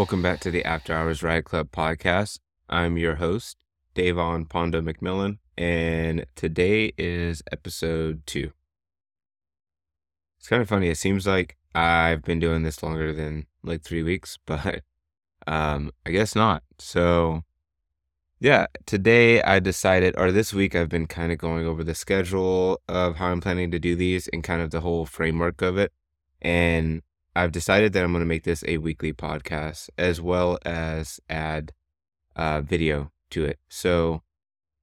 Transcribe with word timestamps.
Welcome 0.00 0.22
back 0.22 0.40
to 0.40 0.50
the 0.50 0.64
After 0.64 0.94
Hours 0.94 1.22
Riot 1.22 1.44
Club 1.44 1.70
podcast. 1.72 2.38
I'm 2.70 2.96
your 2.96 3.16
host, 3.16 3.58
Davon 3.92 4.46
Pondo 4.46 4.80
McMillian, 4.80 5.40
and 5.58 6.24
today 6.34 6.94
is 6.96 7.42
episode 7.52 8.22
two. 8.24 8.52
It's 10.38 10.48
kind 10.48 10.62
of 10.62 10.70
funny. 10.70 10.88
It 10.88 10.96
seems 10.96 11.26
like 11.26 11.58
I've 11.74 12.22
been 12.22 12.38
doing 12.38 12.62
this 12.62 12.82
longer 12.82 13.12
than 13.12 13.44
like 13.62 13.82
three 13.82 14.02
weeks, 14.02 14.38
but 14.46 14.84
um, 15.46 15.90
I 16.06 16.12
guess 16.12 16.34
not. 16.34 16.62
So, 16.78 17.42
yeah, 18.38 18.68
today 18.86 19.42
I 19.42 19.58
decided, 19.60 20.14
or 20.16 20.32
this 20.32 20.54
week, 20.54 20.74
I've 20.74 20.88
been 20.88 21.08
kind 21.08 21.30
of 21.30 21.36
going 21.36 21.66
over 21.66 21.84
the 21.84 21.94
schedule 21.94 22.80
of 22.88 23.16
how 23.16 23.26
I'm 23.26 23.42
planning 23.42 23.70
to 23.72 23.78
do 23.78 23.94
these 23.94 24.28
and 24.28 24.42
kind 24.42 24.62
of 24.62 24.70
the 24.70 24.80
whole 24.80 25.04
framework 25.04 25.60
of 25.60 25.76
it. 25.76 25.92
And 26.40 27.02
I've 27.40 27.52
decided 27.52 27.94
that 27.94 28.04
I'm 28.04 28.12
going 28.12 28.20
to 28.20 28.26
make 28.26 28.44
this 28.44 28.62
a 28.68 28.76
weekly 28.76 29.14
podcast 29.14 29.88
as 29.96 30.20
well 30.20 30.58
as 30.66 31.20
add 31.30 31.72
uh, 32.36 32.60
video 32.60 33.12
to 33.30 33.46
it. 33.46 33.58
So 33.66 34.20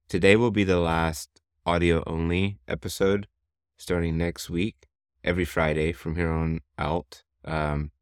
today 0.08 0.34
will 0.34 0.50
be 0.50 0.64
the 0.64 0.80
last 0.80 1.40
audio 1.64 2.02
only 2.04 2.58
episode 2.66 3.28
starting 3.76 4.18
next 4.18 4.50
week, 4.50 4.88
every 5.22 5.44
Friday 5.44 5.92
from 5.92 6.16
here 6.16 6.32
on 6.32 6.58
out 6.76 7.22
um, 7.44 7.92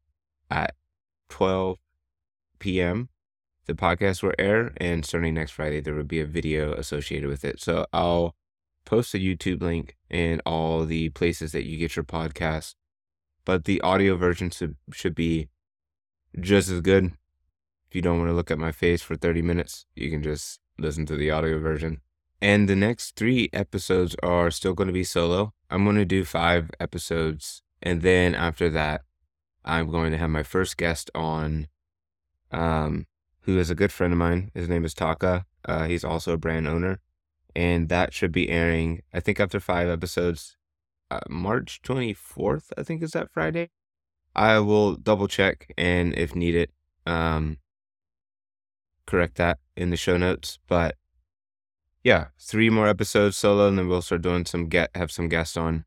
at 0.49 0.73
12 1.29 1.77
p.m. 2.57 3.09
The 3.67 3.75
podcast 3.75 4.23
will 4.23 4.33
air, 4.39 4.73
and 4.77 5.05
starting 5.05 5.35
next 5.35 5.51
Friday, 5.51 5.81
there 5.81 5.93
will 5.93 6.03
be 6.03 6.19
a 6.19 6.25
video 6.25 6.73
associated 6.73 7.29
with 7.29 7.45
it. 7.45 7.61
So 7.61 7.85
I'll 7.93 8.33
post 8.85 9.13
a 9.13 9.19
YouTube 9.19 9.61
link 9.61 9.97
in 10.09 10.41
all 10.47 10.83
the 10.83 11.09
places 11.09 11.51
that 11.51 11.65
you 11.65 11.77
get 11.77 11.95
your 11.95 12.05
podcast 12.05 12.73
but 13.47 13.63
the 13.63 13.79
audio 13.79 14.17
version 14.17 14.49
should, 14.49 14.75
should 14.91 15.15
be 15.15 15.47
just 16.37 16.69
as 16.69 16.81
good. 16.81 17.13
If 17.87 17.95
you 17.95 18.01
don't 18.01 18.17
want 18.17 18.29
to 18.29 18.33
look 18.33 18.51
at 18.51 18.59
my 18.59 18.73
face 18.73 19.01
for 19.01 19.15
30 19.15 19.41
minutes, 19.41 19.85
you 19.95 20.09
can 20.09 20.21
just 20.21 20.59
listen 20.77 21.05
to 21.05 21.15
the 21.15 21.31
audio 21.31 21.57
version. 21.57 22.01
And 22.41 22.67
the 22.67 22.75
next 22.75 23.15
three 23.15 23.49
episodes 23.53 24.17
are 24.21 24.51
still 24.51 24.73
going 24.73 24.87
to 24.87 24.93
be 24.93 25.05
solo. 25.05 25.53
I'm 25.69 25.85
going 25.85 25.95
to 25.95 26.03
do 26.03 26.25
five 26.25 26.71
episodes. 26.77 27.63
And 27.81 28.01
then 28.01 28.35
after 28.35 28.69
that, 28.71 29.03
I'm 29.63 29.89
going 29.89 30.11
to 30.11 30.17
have 30.17 30.29
my 30.29 30.43
first 30.43 30.75
guest 30.75 31.09
on, 31.15 31.69
um, 32.51 33.07
who 33.43 33.57
is 33.57 33.69
a 33.69 33.75
good 33.75 33.93
friend 33.93 34.11
of 34.11 34.19
mine. 34.19 34.51
His 34.55 34.67
name 34.67 34.83
is 34.83 34.93
Taka. 34.93 35.45
Uh, 35.63 35.85
he's 35.85 36.03
also 36.03 36.33
a 36.33 36.37
brand 36.37 36.67
owner. 36.67 36.99
And 37.55 37.87
that 37.87 38.13
should 38.13 38.33
be 38.33 38.49
airing, 38.49 39.03
I 39.13 39.21
think, 39.21 39.39
after 39.39 39.61
five 39.61 39.87
episodes 39.87 40.56
uh, 41.09 41.19
March 41.29 41.81
24th, 41.83 42.71
I 42.77 42.83
think 42.83 43.01
is 43.01 43.11
that 43.11 43.31
Friday. 43.31 43.69
I 44.35 44.59
will 44.59 44.95
double 44.95 45.27
check 45.27 45.73
and 45.77 46.13
if 46.15 46.35
needed, 46.35 46.69
um, 47.05 47.57
correct 49.05 49.37
that 49.37 49.59
in 49.75 49.89
the 49.89 49.97
show 49.97 50.17
notes. 50.17 50.59
But 50.67 50.95
yeah, 52.03 52.27
three 52.39 52.69
more 52.69 52.87
episodes 52.87 53.35
solo, 53.35 53.67
and 53.67 53.77
then 53.77 53.87
we'll 53.87 54.01
start 54.01 54.21
doing 54.21 54.45
some 54.45 54.67
get 54.67 54.91
have 54.95 55.11
some 55.11 55.27
guests 55.27 55.57
on. 55.57 55.85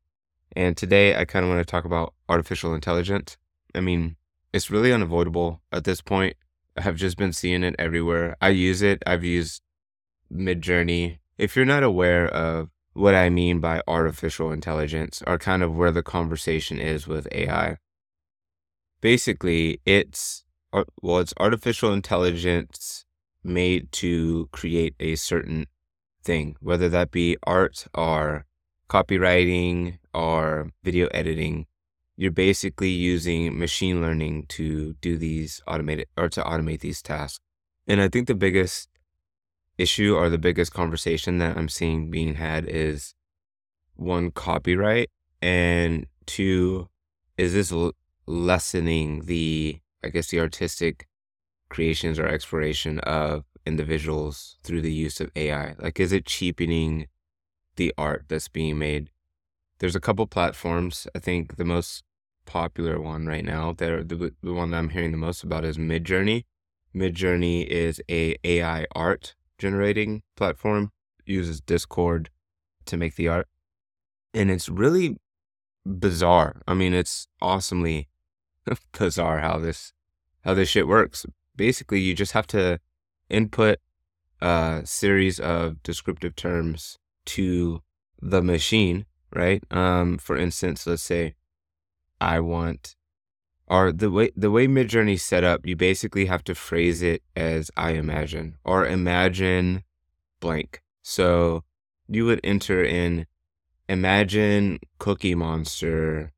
And 0.56 0.76
today 0.76 1.14
I 1.14 1.24
kind 1.24 1.44
of 1.44 1.48
want 1.48 1.60
to 1.60 1.70
talk 1.70 1.84
about 1.84 2.14
artificial 2.28 2.74
intelligence. 2.74 3.36
I 3.74 3.80
mean, 3.80 4.16
it's 4.52 4.70
really 4.70 4.92
unavoidable 4.92 5.62
at 5.70 5.84
this 5.84 6.00
point. 6.00 6.36
I've 6.76 6.96
just 6.96 7.16
been 7.16 7.32
seeing 7.32 7.62
it 7.62 7.76
everywhere. 7.78 8.36
I 8.40 8.48
use 8.48 8.82
it. 8.82 9.02
I've 9.06 9.24
used 9.24 9.62
Midjourney. 10.32 11.18
If 11.38 11.54
you're 11.54 11.64
not 11.64 11.82
aware 11.82 12.26
of 12.28 12.70
what 12.92 13.14
I 13.14 13.30
mean 13.30 13.60
by 13.60 13.82
artificial 13.86 14.52
intelligence 14.52 15.22
or 15.26 15.38
kind 15.38 15.62
of 15.62 15.76
where 15.76 15.92
the 15.92 16.02
conversation 16.02 16.78
is 16.78 17.06
with 17.06 17.28
AI. 17.32 17.76
Basically, 19.00 19.80
it's 19.86 20.44
uh, 20.72 20.84
well, 21.02 21.18
it's 21.18 21.34
artificial 21.38 21.92
intelligence 21.92 23.04
made 23.42 23.90
to 23.92 24.48
create 24.52 24.94
a 25.00 25.16
certain 25.16 25.66
thing, 26.22 26.56
whether 26.60 26.88
that 26.88 27.10
be 27.10 27.36
art 27.44 27.86
or 27.94 28.44
copywriting 28.88 29.98
or 30.12 30.70
video 30.84 31.06
editing. 31.08 31.66
You're 32.16 32.30
basically 32.30 32.90
using 32.90 33.58
machine 33.58 34.02
learning 34.02 34.46
to 34.50 34.94
do 35.00 35.16
these 35.16 35.62
automated 35.66 36.06
or 36.18 36.28
to 36.30 36.42
automate 36.42 36.80
these 36.80 37.00
tasks. 37.00 37.40
And 37.86 38.00
I 38.00 38.08
think 38.08 38.26
the 38.26 38.34
biggest 38.34 38.88
issue 39.80 40.14
or 40.14 40.28
the 40.28 40.38
biggest 40.38 40.72
conversation 40.74 41.38
that 41.38 41.56
I'm 41.56 41.68
seeing 41.68 42.10
being 42.10 42.34
had 42.34 42.66
is 42.68 43.14
one, 43.94 44.30
copyright, 44.30 45.10
and 45.40 46.06
two, 46.26 46.88
is 47.36 47.54
this 47.54 47.72
l- 47.72 47.92
lessening 48.26 49.24
the, 49.24 49.78
I 50.04 50.08
guess, 50.08 50.28
the 50.28 50.40
artistic 50.40 51.06
creations 51.68 52.18
or 52.18 52.26
exploration 52.26 52.98
of 53.00 53.44
individuals 53.66 54.58
through 54.62 54.82
the 54.82 54.92
use 54.92 55.20
of 55.20 55.30
AI? 55.34 55.74
Like, 55.78 55.98
is 55.98 56.12
it 56.12 56.26
cheapening 56.26 57.06
the 57.76 57.94
art 57.96 58.24
that's 58.28 58.48
being 58.48 58.78
made? 58.78 59.10
There's 59.78 59.96
a 59.96 60.00
couple 60.00 60.26
platforms. 60.26 61.06
I 61.14 61.18
think 61.18 61.56
the 61.56 61.64
most 61.64 62.04
popular 62.44 63.00
one 63.00 63.26
right 63.26 63.44
now, 63.44 63.72
that 63.74 64.08
the, 64.08 64.34
the 64.42 64.52
one 64.52 64.70
that 64.70 64.78
I'm 64.78 64.90
hearing 64.90 65.12
the 65.12 65.16
most 65.16 65.42
about 65.42 65.64
is 65.64 65.78
Midjourney. 65.78 66.44
Midjourney 66.94 67.66
is 67.66 68.00
a 68.10 68.36
AI 68.44 68.86
art 68.94 69.36
generating 69.60 70.22
platform 70.36 70.90
uses 71.24 71.60
Discord 71.60 72.30
to 72.86 72.96
make 72.96 73.14
the 73.14 73.28
art. 73.28 73.46
And 74.34 74.50
it's 74.50 74.68
really 74.68 75.16
bizarre. 75.86 76.62
I 76.66 76.74
mean, 76.74 76.94
it's 76.94 77.28
awesomely 77.40 78.08
bizarre 78.98 79.38
how 79.40 79.58
this 79.58 79.92
how 80.42 80.54
this 80.54 80.68
shit 80.68 80.88
works. 80.88 81.26
Basically, 81.54 82.00
you 82.00 82.14
just 82.14 82.32
have 82.32 82.46
to 82.48 82.80
input 83.28 83.78
a 84.40 84.82
series 84.84 85.38
of 85.38 85.82
descriptive 85.82 86.34
terms 86.34 86.98
to 87.26 87.82
the 88.22 88.42
machine, 88.42 89.04
right? 89.34 89.62
Um, 89.70 90.16
for 90.16 90.36
instance, 90.36 90.86
let's 90.86 91.02
say 91.02 91.34
I 92.20 92.40
want 92.40 92.96
or 93.70 93.92
the 93.92 94.10
way 94.10 94.30
the 94.36 94.50
way 94.50 94.66
Midjourney 94.66 95.18
set 95.18 95.44
up, 95.44 95.64
you 95.64 95.76
basically 95.76 96.26
have 96.26 96.42
to 96.44 96.54
phrase 96.56 97.02
it 97.02 97.22
as 97.36 97.70
I 97.76 97.92
imagine 97.92 98.56
or 98.64 98.84
imagine 98.84 99.84
blank. 100.40 100.82
So 101.02 101.62
you 102.08 102.26
would 102.26 102.40
enter 102.42 102.82
in 102.82 103.26
imagine 103.88 104.80
Cookie 104.98 105.36
Monster 105.36 106.32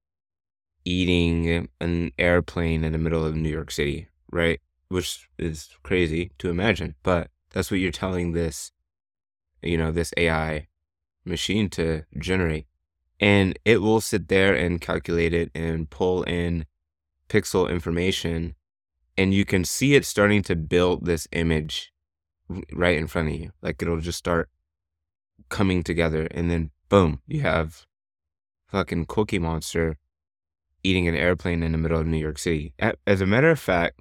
eating 0.85 1.69
an 1.81 2.13
airplane 2.19 2.85
in 2.85 2.93
the 2.93 2.99
middle 2.99 3.25
of 3.25 3.35
New 3.35 3.49
York 3.49 3.71
City, 3.71 4.09
right? 4.31 4.61
Which 4.89 5.27
is 5.39 5.71
crazy 5.83 6.33
to 6.39 6.51
imagine, 6.51 6.97
but 7.03 7.31
that's 7.51 7.71
what 7.71 7.81
you're 7.81 7.93
telling 7.93 8.33
this, 8.33 8.73
you 9.63 9.79
know, 9.79 9.91
this 9.91 10.13
AI 10.19 10.67
machine 11.25 11.71
to 11.71 12.05
generate. 12.19 12.67
And 13.21 13.59
it 13.65 13.81
will 13.81 14.01
sit 14.03 14.29
there 14.29 14.55
and 14.55 14.81
calculate 14.81 15.33
it 15.33 15.51
and 15.55 15.89
pull 15.89 16.25
in 16.25 16.67
pixel 17.33 17.71
information 17.71 18.55
and 19.17 19.33
you 19.33 19.45
can 19.45 19.65
see 19.65 19.95
it 19.95 20.05
starting 20.05 20.43
to 20.43 20.55
build 20.55 21.07
this 21.07 21.27
image 21.33 21.93
right 22.73 22.99
in 22.99 23.07
front 23.07 23.29
of 23.29 23.35
you. 23.35 23.53
Like 23.63 23.81
it'll 23.81 24.01
just 24.01 24.19
start 24.19 24.51
coming 25.49 25.83
together 25.83 26.29
and 26.31 26.51
then 26.51 26.71
boom, 26.89 27.21
you 27.27 27.41
have 27.41 27.87
fucking 28.67 29.07
Cookie 29.07 29.39
Monster 29.39 29.97
eating 30.85 31.09
an 31.09 31.15
airplane 31.15 31.63
in 31.63 31.73
the 31.73 31.79
middle 31.79 32.01
of 32.01 32.07
New 32.07 32.19
York 32.19 32.39
City. 32.39 32.75
As 33.07 33.21
a 33.21 33.27
matter 33.27 33.51
of 33.51 33.59
fact, 33.59 34.01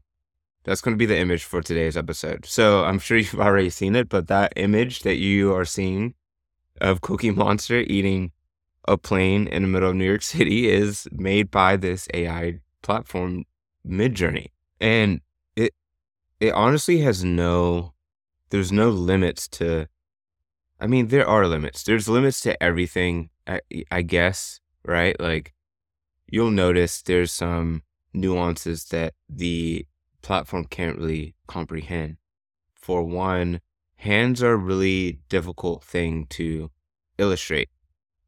that's 0.64 0.82
going 0.82 0.94
to 0.94 1.00
be 1.00 1.06
the 1.06 1.18
image 1.18 1.44
for 1.44 1.62
today's 1.62 1.98
episode. 1.98 2.46
So 2.46 2.84
I'm 2.84 3.00
sure 3.00 3.18
you've 3.18 3.40
already 3.40 3.70
seen 3.70 3.96
it, 3.96 4.10
but 4.10 4.28
that 4.28 4.54
image 4.56 5.02
that 5.02 5.18
you 5.18 5.56
are 5.56 5.66
seeing 5.66 6.16
of 6.80 7.02
Cookie 7.02 7.32
Monster 7.32 7.80
eating 7.80 8.32
a 8.88 8.98
plane 8.98 9.48
in 9.48 9.62
the 9.62 9.68
middle 9.68 9.90
of 9.90 9.96
New 9.96 10.06
York 10.06 10.22
City 10.34 10.70
is 10.70 11.08
made 11.12 11.50
by 11.50 11.78
this 11.78 12.08
AI 12.14 12.60
platform 12.82 13.46
Midjourney, 13.88 14.48
and 14.80 15.22
it 15.56 15.74
it 16.40 16.54
honestly 16.54 17.00
has 17.00 17.24
no 17.24 17.94
there's 18.52 18.72
no 18.72 18.90
limits 18.90 19.48
to. 19.48 19.88
I 20.80 20.88
mean, 20.88 21.08
there 21.08 21.28
are 21.28 21.48
limits. 21.48 21.84
There's 21.84 22.10
limits 22.10 22.42
to 22.42 22.62
everything. 22.62 23.30
I, 23.48 23.62
I 23.92 24.02
guess 24.02 24.60
right. 24.86 25.20
Like 25.20 25.54
you'll 26.28 26.52
notice 26.52 27.02
there's 27.02 27.32
some 27.32 27.84
nuances 28.14 28.86
that 28.86 29.14
the 29.30 29.86
platform 30.22 30.66
can't 30.66 30.98
really 30.98 31.36
comprehend. 31.48 32.18
For 32.74 33.04
one, 33.04 33.62
hands 33.96 34.44
are 34.44 34.54
a 34.54 34.58
really 34.58 35.20
difficult 35.30 35.84
thing 35.84 36.26
to 36.32 36.72
illustrate. 37.18 37.70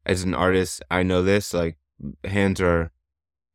As 0.06 0.22
an 0.22 0.34
artist, 0.34 0.82
I 0.90 1.02
know 1.02 1.22
this. 1.22 1.52
Like 1.52 1.76
hands 2.24 2.60
are 2.60 2.92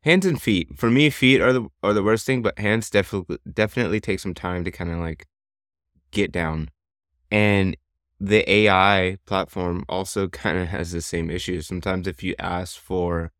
hands 0.03 0.25
and 0.25 0.41
feet. 0.41 0.77
For 0.77 0.89
me, 0.89 1.09
feet 1.09 1.41
are 1.41 1.53
the 1.53 1.67
are 1.83 1.93
the 1.93 2.03
worst 2.03 2.25
thing, 2.25 2.41
but 2.41 2.59
hands 2.59 2.89
definitely 2.89 3.37
definitely 3.51 3.99
take 3.99 4.19
some 4.19 4.33
time 4.33 4.63
to 4.63 4.71
kind 4.71 4.91
of 4.91 4.99
like 4.99 5.27
get 6.11 6.31
down. 6.31 6.69
And 7.31 7.77
the 8.19 8.49
AI 8.49 9.17
platform 9.25 9.85
also 9.87 10.27
kind 10.29 10.57
of 10.57 10.67
has 10.69 10.91
the 10.91 11.01
same 11.01 11.29
issue. 11.29 11.61
Sometimes 11.61 12.07
if 12.07 12.23
you 12.23 12.35
ask 12.39 12.79
for, 12.79 13.31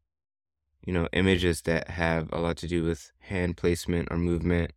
you 0.86 0.94
know, 0.94 1.08
images 1.14 1.62
that 1.64 1.90
have 1.90 2.32
a 2.32 2.40
lot 2.40 2.58
to 2.58 2.68
do 2.68 2.84
with 2.84 3.12
hand 3.20 3.58
placement 3.58 4.10
or 4.12 4.18
movement, 4.18 4.72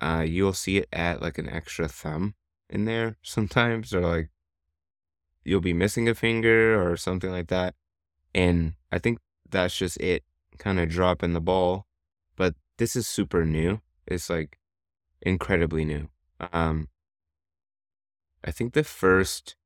uh, 0.00 0.24
you'll 0.26 0.52
see 0.52 0.78
it 0.78 0.88
at 0.92 1.22
like 1.22 1.38
an 1.38 1.48
extra 1.48 1.88
thumb 1.88 2.34
in 2.68 2.84
there 2.84 3.16
sometimes, 3.22 3.94
or 3.94 4.00
like 4.00 4.30
you'll 5.44 5.60
be 5.60 5.72
missing 5.72 6.08
a 6.08 6.14
finger 6.14 6.80
or 6.80 6.96
something 6.96 7.30
like 7.30 7.48
that. 7.48 7.74
And 8.34 8.74
I 8.92 8.98
think 8.98 9.18
that's 9.48 9.76
just 9.76 9.96
it 9.98 10.24
kind 10.58 10.80
of 10.80 10.88
dropping 10.88 11.32
the 11.32 11.40
ball. 11.40 11.86
But 12.36 12.54
this 12.78 12.96
is 12.96 13.06
super 13.06 13.44
new. 13.44 13.80
It's 14.06 14.30
like 14.30 14.58
incredibly 15.22 15.84
new. 15.84 16.08
Um, 16.52 16.88
I 18.44 18.50
think 18.50 18.72
the 18.74 18.84
first 18.84 19.56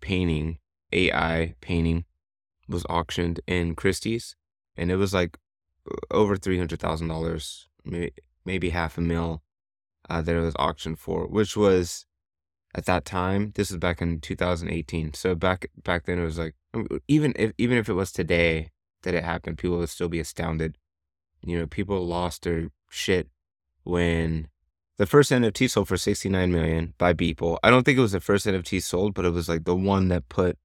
painting, 0.00 0.58
AI 0.92 1.54
painting, 1.60 2.04
was 2.68 2.84
auctioned 2.88 3.40
in 3.46 3.74
Christie's, 3.74 4.36
and 4.76 4.90
it 4.90 4.96
was 4.96 5.12
like 5.14 5.38
over 6.10 6.36
three 6.36 6.58
hundred 6.58 6.80
thousand 6.80 7.08
dollars, 7.08 7.68
maybe 7.84 8.12
maybe 8.44 8.70
half 8.70 8.96
a 8.98 9.00
mil, 9.00 9.42
uh, 10.08 10.22
that 10.22 10.34
it 10.34 10.40
was 10.40 10.54
auctioned 10.58 10.98
for, 10.98 11.26
which 11.26 11.56
was 11.56 12.06
at 12.74 12.86
that 12.86 13.04
time. 13.04 13.52
This 13.54 13.70
was 13.70 13.78
back 13.78 14.00
in 14.00 14.20
2018. 14.20 15.14
So 15.14 15.34
back 15.34 15.70
back 15.82 16.06
then, 16.06 16.18
it 16.18 16.24
was 16.24 16.38
like 16.38 16.54
even 17.08 17.32
if 17.36 17.52
even 17.58 17.78
if 17.78 17.88
it 17.88 17.94
was 17.94 18.12
today 18.12 18.70
that 19.02 19.14
it 19.14 19.24
happened, 19.24 19.58
people 19.58 19.78
would 19.78 19.88
still 19.88 20.08
be 20.08 20.20
astounded. 20.20 20.76
You 21.42 21.58
know, 21.58 21.66
people 21.66 22.04
lost 22.06 22.42
their 22.42 22.68
shit 22.90 23.28
when 23.84 24.48
the 24.96 25.06
first 25.06 25.30
NFT 25.30 25.70
sold 25.70 25.88
for 25.88 25.96
69 25.96 26.50
million 26.50 26.94
by 26.98 27.14
Beeple. 27.14 27.58
I 27.62 27.70
don't 27.70 27.84
think 27.84 27.98
it 27.98 28.02
was 28.02 28.12
the 28.12 28.20
first 28.20 28.46
NFT 28.46 28.82
sold, 28.82 29.14
but 29.14 29.24
it 29.24 29.30
was 29.30 29.48
like 29.48 29.64
the 29.64 29.76
one 29.76 30.08
that 30.08 30.28
put 30.28 30.58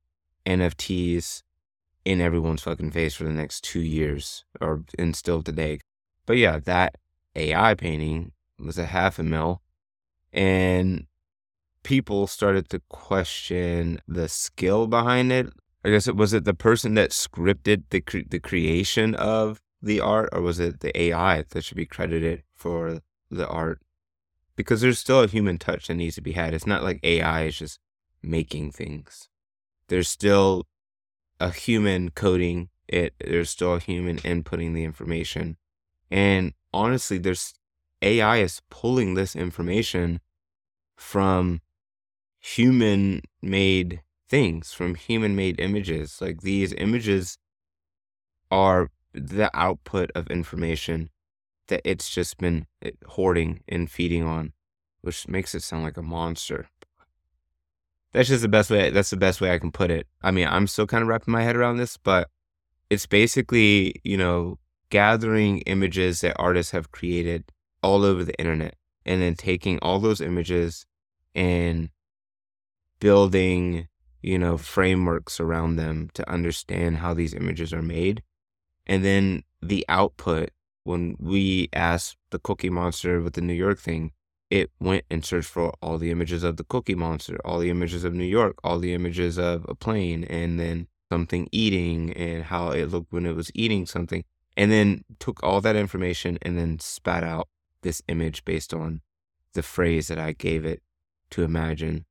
NFTs 0.45 1.43
in 2.03 2.19
everyone's 2.19 2.63
fucking 2.63 2.91
face 2.91 3.13
for 3.13 3.23
the 3.23 3.31
next 3.31 3.63
two 3.63 3.81
years 3.81 4.43
or 4.59 4.83
and 4.97 5.15
still 5.15 5.41
today. 5.41 5.79
But 6.25 6.37
yeah, 6.37 6.59
that 6.65 6.95
AI 7.35 7.75
painting 7.75 8.31
was 8.59 8.77
a 8.77 8.85
half 8.85 9.19
a 9.19 9.23
mil. 9.23 9.61
And 10.31 11.05
people 11.83 12.27
started 12.27 12.69
to 12.69 12.81
question 12.89 14.01
the 14.07 14.27
skill 14.27 14.87
behind 14.87 15.31
it. 15.31 15.53
I 15.83 15.89
guess 15.89 16.07
it 16.07 16.15
was 16.15 16.33
it 16.33 16.45
the 16.45 16.53
person 16.53 16.93
that 16.95 17.11
scripted 17.11 17.83
the 17.89 18.01
cre- 18.01 18.29
the 18.29 18.39
creation 18.39 19.15
of 19.15 19.61
the 19.81 19.99
art, 19.99 20.29
or 20.31 20.41
was 20.41 20.59
it 20.59 20.79
the 20.79 20.97
AI 20.99 21.43
that 21.49 21.63
should 21.63 21.77
be 21.77 21.85
credited 21.85 22.43
for 22.53 23.01
the 23.29 23.47
art? 23.47 23.81
because 24.55 24.81
there's 24.81 24.99
still 24.99 25.21
a 25.21 25.27
human 25.27 25.57
touch 25.57 25.87
that 25.87 25.95
needs 25.95 26.15
to 26.15 26.21
be 26.21 26.33
had. 26.33 26.53
It's 26.53 26.67
not 26.67 26.83
like 26.83 26.99
AI 27.03 27.43
is 27.43 27.57
just 27.57 27.79
making 28.21 28.71
things. 28.71 29.29
There's 29.87 30.07
still 30.07 30.67
a 31.39 31.51
human 31.51 32.11
coding 32.11 32.69
it. 32.87 33.13
There's 33.19 33.49
still 33.49 33.75
a 33.75 33.79
human 33.79 34.17
inputting 34.17 34.73
the 34.73 34.83
information. 34.83 35.57
And 36.11 36.53
honestly, 36.73 37.17
there's 37.17 37.53
AI 38.01 38.37
is 38.37 38.61
pulling 38.69 39.13
this 39.13 39.35
information 39.35 40.19
from 40.95 41.61
human 42.39 43.21
made 43.41 44.01
things, 44.33 44.73
from 44.73 44.95
human 44.95 45.35
made 45.35 45.59
images. 45.59 46.17
Like 46.19 46.41
these 46.41 46.73
images 46.73 47.37
are 48.49 48.89
the 49.13 49.51
output 49.53 50.09
of 50.15 50.25
information 50.31 51.11
that 51.67 51.81
it's 51.85 52.09
just 52.09 52.39
been 52.39 52.65
eh, 52.81 52.89
hoarding 53.09 53.61
and 53.69 53.91
feeding 53.91 54.23
on, 54.23 54.53
which 55.01 55.27
makes 55.27 55.53
it 55.53 55.61
sound 55.61 55.83
like 55.83 55.97
a 55.97 56.01
monster. 56.01 56.65
That's 58.11 58.27
just 58.27 58.41
the 58.41 58.47
best 58.47 58.71
way. 58.71 58.89
That's 58.89 59.11
the 59.11 59.17
best 59.17 59.39
way 59.39 59.53
I 59.53 59.59
can 59.59 59.71
put 59.71 59.91
it. 59.91 60.07
I 60.23 60.31
mean, 60.31 60.47
I'm 60.47 60.65
still 60.65 60.87
kind 60.87 61.03
of 61.03 61.09
wrapping 61.09 61.31
my 61.31 61.43
head 61.43 61.55
around 61.55 61.77
this, 61.77 61.97
but 61.97 62.27
it's 62.89 63.05
basically, 63.05 64.01
you 64.03 64.17
know, 64.17 64.57
gathering 64.89 65.59
images 65.67 66.21
that 66.21 66.35
artists 66.39 66.71
have 66.71 66.91
created 66.91 67.51
all 67.83 68.03
over 68.03 68.23
the 68.23 68.39
internet 68.39 68.77
and 69.05 69.21
then 69.21 69.35
taking 69.35 69.77
all 69.83 69.99
those 69.99 70.21
images 70.21 70.87
and 71.35 71.89
building, 72.99 73.87
you 74.23 74.39
know, 74.39 74.57
frameworks 74.57 75.39
around 75.39 75.75
them 75.75 76.09
to 76.13 76.27
understand 76.29 76.97
how 76.97 77.13
these 77.13 77.33
images 77.33 77.73
are 77.73 77.81
made. 77.81 78.23
And 78.87 79.03
then 79.03 79.43
the 79.61 79.85
output 79.87 80.49
when 80.83 81.15
we 81.19 81.69
asked 81.73 82.17
the 82.31 82.39
Cookie 82.39 82.69
Monster 82.69 83.21
with 83.21 83.33
the 83.33 83.41
New 83.41 83.53
York 83.53 83.79
thing, 83.79 84.11
it 84.49 84.69
went 84.79 85.05
and 85.09 85.23
searched 85.25 85.49
for 85.49 85.73
all 85.81 85.97
the 85.97 86.11
images 86.11 86.43
of 86.43 86.57
the 86.57 86.63
Cookie 86.63 86.95
Monster, 86.95 87.37
all 87.45 87.59
the 87.59 87.69
images 87.69 88.03
of 88.03 88.13
New 88.13 88.25
York, 88.25 88.55
all 88.63 88.79
the 88.79 88.93
images 88.93 89.37
of 89.37 89.65
a 89.67 89.75
plane, 89.75 90.23
and 90.25 90.59
then 90.59 90.87
something 91.11 91.47
eating 91.51 92.11
and 92.13 92.43
how 92.45 92.71
it 92.71 92.85
looked 92.85 93.11
when 93.11 93.25
it 93.25 93.35
was 93.35 93.51
eating 93.53 93.85
something, 93.85 94.23
and 94.57 94.71
then 94.71 95.03
took 95.19 95.41
all 95.43 95.61
that 95.61 95.75
information 95.75 96.37
and 96.41 96.57
then 96.57 96.79
spat 96.79 97.23
out 97.23 97.47
this 97.81 98.01
image 98.07 98.45
based 98.45 98.73
on 98.73 99.01
the 99.53 99.63
phrase 99.63 100.07
that 100.07 100.19
I 100.19 100.33
gave 100.33 100.65
it 100.65 100.81
to 101.31 101.43
imagine. 101.43 102.05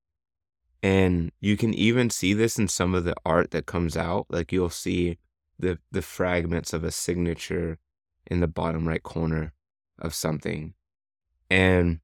And 0.82 1.30
you 1.40 1.56
can 1.56 1.72
even 1.74 2.10
see 2.10 2.34
this 2.34 2.58
in 2.58 2.66
some 2.68 2.94
of 2.94 3.04
the 3.04 3.14
art 3.24 3.52
that 3.52 3.66
comes 3.66 3.96
out. 3.96 4.26
Like 4.28 4.52
you'll 4.52 4.70
see 4.70 5.18
the 5.58 5.78
the 5.90 6.02
fragments 6.02 6.72
of 6.72 6.82
a 6.82 6.90
signature 6.90 7.78
in 8.26 8.40
the 8.40 8.48
bottom 8.48 8.88
right 8.88 9.02
corner 9.02 9.52
of 9.98 10.14
something. 10.14 10.74
And 11.50 12.00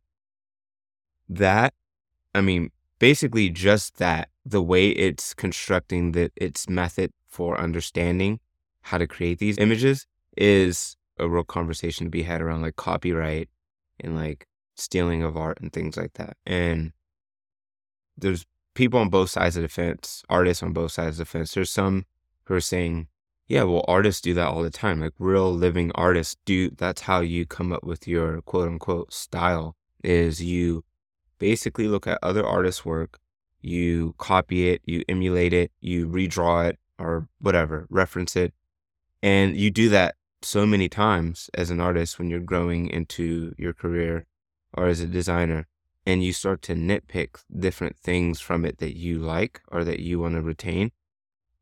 that, 1.28 1.74
I 2.34 2.40
mean, 2.40 2.70
basically 2.98 3.50
just 3.50 3.96
that, 3.98 4.28
the 4.44 4.62
way 4.62 4.90
it's 4.90 5.34
constructing 5.34 6.12
the, 6.12 6.30
its 6.36 6.68
method 6.68 7.12
for 7.26 7.60
understanding 7.60 8.40
how 8.82 8.98
to 8.98 9.06
create 9.06 9.38
these 9.38 9.58
images 9.58 10.06
is 10.36 10.96
a 11.18 11.28
real 11.28 11.44
conversation 11.44 12.06
to 12.06 12.10
be 12.10 12.22
had 12.22 12.40
around 12.40 12.62
like 12.62 12.76
copyright 12.76 13.48
and 14.00 14.14
like 14.14 14.46
stealing 14.76 15.22
of 15.22 15.36
art 15.36 15.58
and 15.60 15.72
things 15.72 15.96
like 15.96 16.14
that. 16.14 16.36
And 16.46 16.92
there's 18.16 18.46
people 18.78 19.00
on 19.00 19.08
both 19.08 19.28
sides 19.28 19.56
of 19.56 19.62
the 19.62 19.68
fence, 19.68 20.22
artists 20.28 20.62
on 20.62 20.72
both 20.72 20.92
sides 20.92 21.18
of 21.18 21.26
the 21.26 21.30
fence. 21.30 21.52
There's 21.52 21.68
some 21.70 22.06
who 22.44 22.54
are 22.54 22.60
saying 22.60 23.08
yeah, 23.48 23.62
well, 23.62 23.84
artists 23.88 24.20
do 24.20 24.34
that 24.34 24.46
all 24.46 24.62
the 24.62 24.70
time. 24.70 25.00
Like 25.00 25.14
real 25.18 25.50
living 25.50 25.90
artists 25.94 26.36
do. 26.44 26.70
That's 26.70 27.00
how 27.02 27.20
you 27.20 27.46
come 27.46 27.72
up 27.72 27.82
with 27.82 28.06
your 28.06 28.42
quote 28.42 28.68
unquote 28.68 29.12
style. 29.12 29.74
Is 30.04 30.42
you 30.42 30.84
basically 31.38 31.88
look 31.88 32.06
at 32.06 32.18
other 32.22 32.46
artists' 32.46 32.84
work, 32.84 33.18
you 33.62 34.14
copy 34.18 34.68
it, 34.68 34.82
you 34.84 35.02
emulate 35.08 35.54
it, 35.54 35.72
you 35.80 36.06
redraw 36.06 36.68
it, 36.68 36.78
or 36.98 37.26
whatever, 37.40 37.86
reference 37.90 38.36
it, 38.36 38.52
and 39.22 39.56
you 39.56 39.70
do 39.70 39.88
that 39.88 40.14
so 40.42 40.66
many 40.66 40.88
times 40.88 41.50
as 41.54 41.70
an 41.70 41.80
artist 41.80 42.18
when 42.18 42.28
you're 42.30 42.38
growing 42.40 42.86
into 42.86 43.54
your 43.58 43.72
career 43.72 44.26
or 44.74 44.86
as 44.86 45.00
a 45.00 45.06
designer 45.06 45.66
and 46.08 46.24
you 46.24 46.32
start 46.32 46.62
to 46.62 46.74
nitpick 46.74 47.36
different 47.54 47.94
things 47.98 48.40
from 48.40 48.64
it 48.64 48.78
that 48.78 48.96
you 48.96 49.18
like 49.18 49.60
or 49.68 49.84
that 49.84 50.00
you 50.00 50.18
want 50.18 50.34
to 50.34 50.40
retain 50.40 50.90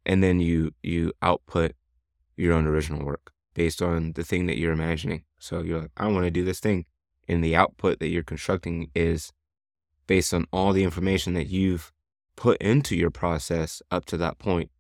and 0.06 0.22
then 0.22 0.38
you 0.38 0.72
you 0.84 1.12
output 1.20 1.72
your 2.36 2.52
own 2.54 2.64
original 2.64 3.04
work 3.04 3.32
based 3.54 3.82
on 3.82 4.12
the 4.12 4.22
thing 4.22 4.46
that 4.46 4.56
you're 4.56 4.72
imagining. 4.72 5.24
So 5.40 5.62
you're 5.62 5.80
like, 5.80 5.90
I 5.96 6.06
want 6.06 6.26
to 6.26 6.30
do 6.30 6.44
this 6.44 6.60
thing. 6.60 6.84
And 7.26 7.42
the 7.42 7.56
output 7.56 7.98
that 7.98 8.08
you're 8.08 8.22
constructing 8.22 8.88
is 8.94 9.32
based 10.06 10.32
on 10.32 10.46
all 10.52 10.72
the 10.72 10.84
information 10.84 11.34
that 11.34 11.48
you've 11.48 11.92
put 12.36 12.56
into 12.60 12.94
your 12.94 13.10
process 13.10 13.82
up 13.90 14.04
to 14.06 14.16
that 14.18 14.38
point. 14.38 14.70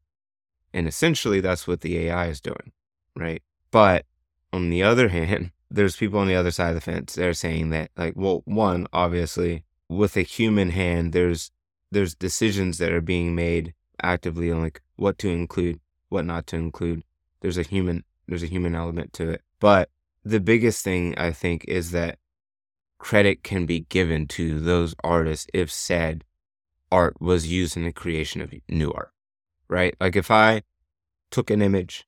And 0.72 0.86
essentially, 0.86 1.40
that's 1.40 1.66
what 1.66 1.80
the 1.80 1.98
AI 1.98 2.26
is 2.28 2.40
doing, 2.40 2.70
right? 3.16 3.42
But 3.72 4.04
on 4.52 4.70
the 4.70 4.84
other 4.84 5.08
hand, 5.18 5.50
there's 5.70 5.96
people 5.96 6.18
on 6.18 6.28
the 6.28 6.34
other 6.34 6.50
side 6.50 6.68
of 6.68 6.74
the 6.74 6.80
fence. 6.80 7.14
They're 7.14 7.34
saying 7.34 7.70
that, 7.70 7.90
like, 7.96 8.14
well, 8.16 8.42
one, 8.44 8.86
obviously, 8.92 9.64
with 9.88 10.16
a 10.16 10.22
human 10.22 10.70
hand, 10.70 11.12
there's 11.12 11.50
there's 11.90 12.14
decisions 12.14 12.78
that 12.78 12.92
are 12.92 13.00
being 13.00 13.34
made 13.34 13.72
actively 14.02 14.50
on 14.50 14.60
like 14.62 14.82
what 14.96 15.18
to 15.18 15.28
include, 15.28 15.80
what 16.08 16.24
not 16.24 16.46
to 16.48 16.56
include. 16.56 17.02
There's 17.40 17.58
a 17.58 17.62
human 17.62 18.04
there's 18.28 18.42
a 18.42 18.48
human 18.48 18.74
element 18.74 19.12
to 19.14 19.30
it. 19.30 19.42
But 19.60 19.90
the 20.24 20.40
biggest 20.40 20.84
thing 20.84 21.16
I 21.16 21.30
think 21.30 21.64
is 21.68 21.92
that 21.92 22.18
credit 22.98 23.42
can 23.42 23.66
be 23.66 23.80
given 23.80 24.26
to 24.26 24.58
those 24.58 24.94
artists 25.04 25.46
if 25.54 25.70
said 25.70 26.24
art 26.90 27.20
was 27.20 27.46
used 27.46 27.76
in 27.76 27.84
the 27.84 27.92
creation 27.92 28.40
of 28.40 28.52
new 28.68 28.92
art. 28.92 29.12
Right? 29.68 29.94
Like 30.00 30.16
if 30.16 30.30
I 30.30 30.62
took 31.30 31.50
an 31.50 31.62
image 31.62 32.06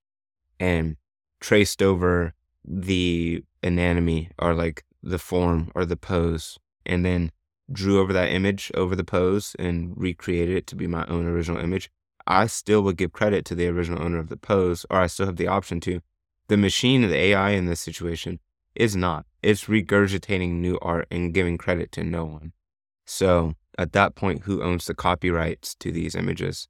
and 0.60 0.96
traced 1.40 1.82
over 1.82 2.34
the 2.64 3.44
anatomy 3.62 4.30
or 4.38 4.54
like 4.54 4.84
the 5.02 5.18
form 5.18 5.70
or 5.74 5.84
the 5.84 5.96
pose 5.96 6.58
and 6.84 7.04
then 7.04 7.30
drew 7.70 8.00
over 8.00 8.12
that 8.12 8.30
image 8.30 8.70
over 8.74 8.96
the 8.96 9.04
pose 9.04 9.54
and 9.58 9.92
recreated 9.96 10.56
it 10.56 10.66
to 10.66 10.76
be 10.76 10.86
my 10.86 11.04
own 11.06 11.26
original 11.26 11.60
image, 11.60 11.90
I 12.26 12.46
still 12.46 12.82
would 12.82 12.96
give 12.96 13.12
credit 13.12 13.44
to 13.46 13.54
the 13.54 13.68
original 13.68 14.02
owner 14.02 14.18
of 14.18 14.28
the 14.28 14.36
pose, 14.36 14.84
or 14.90 14.98
I 14.98 15.06
still 15.06 15.26
have 15.26 15.36
the 15.36 15.48
option 15.48 15.80
to. 15.80 16.00
The 16.48 16.56
machine, 16.56 17.02
the 17.02 17.16
AI 17.16 17.50
in 17.50 17.66
this 17.66 17.80
situation, 17.80 18.40
is 18.74 18.94
not. 18.94 19.26
It's 19.42 19.64
regurgitating 19.64 20.52
new 20.52 20.78
art 20.80 21.06
and 21.10 21.32
giving 21.34 21.58
credit 21.58 21.92
to 21.92 22.04
no 22.04 22.24
one. 22.24 22.52
So 23.06 23.54
at 23.78 23.92
that 23.92 24.14
point, 24.14 24.42
who 24.42 24.62
owns 24.62 24.86
the 24.86 24.94
copyrights 24.94 25.74
to 25.76 25.90
these 25.90 26.14
images? 26.14 26.68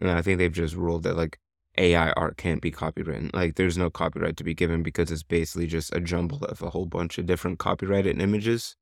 And 0.00 0.10
I 0.10 0.20
think 0.20 0.38
they've 0.38 0.52
just 0.52 0.74
ruled 0.74 1.04
that 1.04 1.16
like 1.16 1.38
AI 1.78 2.10
art 2.12 2.36
can't 2.36 2.62
be 2.62 2.70
copywritten. 2.72 3.34
Like 3.34 3.56
there's 3.56 3.78
no 3.78 3.90
copyright 3.90 4.36
to 4.38 4.44
be 4.44 4.54
given 4.54 4.82
because 4.82 5.10
it's 5.10 5.22
basically 5.22 5.66
just 5.66 5.94
a 5.94 6.00
jumble 6.00 6.38
of 6.44 6.62
a 6.62 6.70
whole 6.70 6.86
bunch 6.86 7.18
of 7.18 7.26
different 7.26 7.58
copyrighted 7.58 8.20
images 8.20 8.76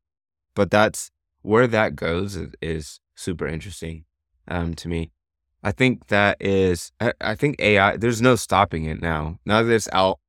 But 0.57 0.71
that's 0.71 1.13
where 1.43 1.69
that 1.69 1.97
goes 1.97 2.37
is, 2.37 2.53
is 2.63 3.01
super 3.17 3.49
interesting 3.49 4.07
um, 4.49 4.75
to 4.77 4.89
me. 4.89 5.13
I 5.63 5.73
think 5.73 6.09
that 6.09 6.39
is, 6.41 6.93
I, 7.01 7.15
I 7.21 7.37
think 7.37 7.61
AI, 7.61 7.97
there's 7.99 8.23
no 8.23 8.37
stopping 8.37 8.87
it 8.87 9.03
now. 9.03 9.39
Now 9.47 9.63
that 9.63 9.73
it's 9.75 9.89
out, 9.93 10.21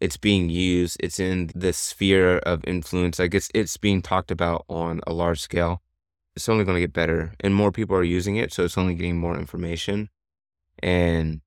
it's 0.00 0.16
being 0.18 0.50
used, 0.50 0.98
it's 1.00 1.20
in 1.20 1.50
the 1.54 1.72
sphere 1.72 2.38
of 2.40 2.64
influence. 2.66 3.18
Like 3.18 3.34
it's, 3.34 3.50
it's 3.54 3.76
being 3.78 4.02
talked 4.02 4.30
about 4.30 4.64
on 4.68 5.00
a 5.06 5.12
large 5.14 5.40
scale. 5.40 5.82
It's 6.36 6.48
only 6.48 6.64
going 6.64 6.76
to 6.76 6.80
get 6.80 6.92
better 6.94 7.34
and 7.40 7.54
more 7.54 7.72
people 7.72 7.96
are 7.96 8.04
using 8.04 8.36
it. 8.36 8.52
So 8.52 8.64
it's 8.64 8.78
only 8.78 8.94
getting 8.94 9.18
more 9.18 9.38
information. 9.38 10.10
And 10.82 11.40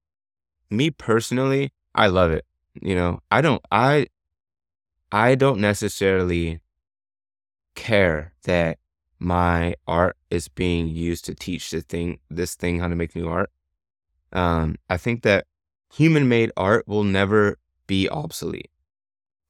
me 0.69 0.91
personally, 0.91 1.71
I 1.95 2.07
love 2.07 2.31
it. 2.31 2.45
You 2.81 2.95
know, 2.95 3.19
I 3.31 3.41
don't, 3.41 3.61
I, 3.71 4.07
I 5.11 5.35
don't 5.35 5.59
necessarily 5.59 6.59
care 7.75 8.33
that 8.43 8.77
my 9.19 9.75
art 9.87 10.15
is 10.29 10.47
being 10.47 10.87
used 10.87 11.25
to 11.25 11.35
teach 11.35 11.71
the 11.71 11.81
thing, 11.81 12.19
this 12.29 12.55
thing 12.55 12.79
how 12.79 12.87
to 12.87 12.95
make 12.95 13.15
new 13.15 13.27
art. 13.27 13.49
Um, 14.31 14.75
I 14.89 14.97
think 14.97 15.23
that 15.23 15.45
human 15.93 16.29
made 16.29 16.51
art 16.55 16.87
will 16.87 17.03
never 17.03 17.57
be 17.87 18.07
obsolete. 18.09 18.71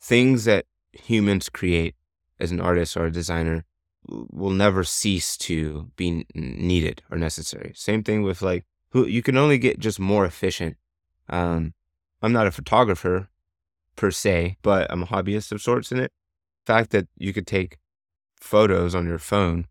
Things 0.02 0.46
that 0.46 0.66
humans 0.94 1.50
create 1.50 1.96
as 2.40 2.52
an 2.52 2.62
artist 2.62 2.96
or 2.96 3.06
a 3.06 3.12
designer 3.12 3.66
will 4.08 4.52
never 4.52 4.84
cease 4.84 5.38
to 5.38 5.92
be 5.96 6.26
needed 6.34 7.04
or 7.12 7.18
necessary. 7.18 7.74
Same 7.76 8.04
thing 8.04 8.24
with 8.24 8.42
like 8.42 8.66
who 8.92 9.06
you 9.06 9.22
can 9.22 9.38
only 9.38 9.58
get 9.58 9.80
just 9.80 10.00
more 10.00 10.26
efficient. 10.26 10.78
Um, 11.30 11.74
I'm 12.22 12.34
not 12.34 12.48
a 12.48 12.52
photographer 12.52 13.30
per 13.96 14.12
se, 14.12 14.58
but 14.62 14.92
I'm 14.92 15.04
a 15.04 15.08
hobbyist 15.08 15.52
of 15.52 15.62
sorts 15.62 15.92
in 15.92 16.00
it. 16.00 16.12
The 16.66 16.74
fact 16.74 16.92
that 16.92 17.08
you 17.18 17.34
could 17.34 17.48
take 17.48 17.78
photos 18.36 18.96
on 18.96 19.06
your 19.06 19.20
phone 19.20 19.68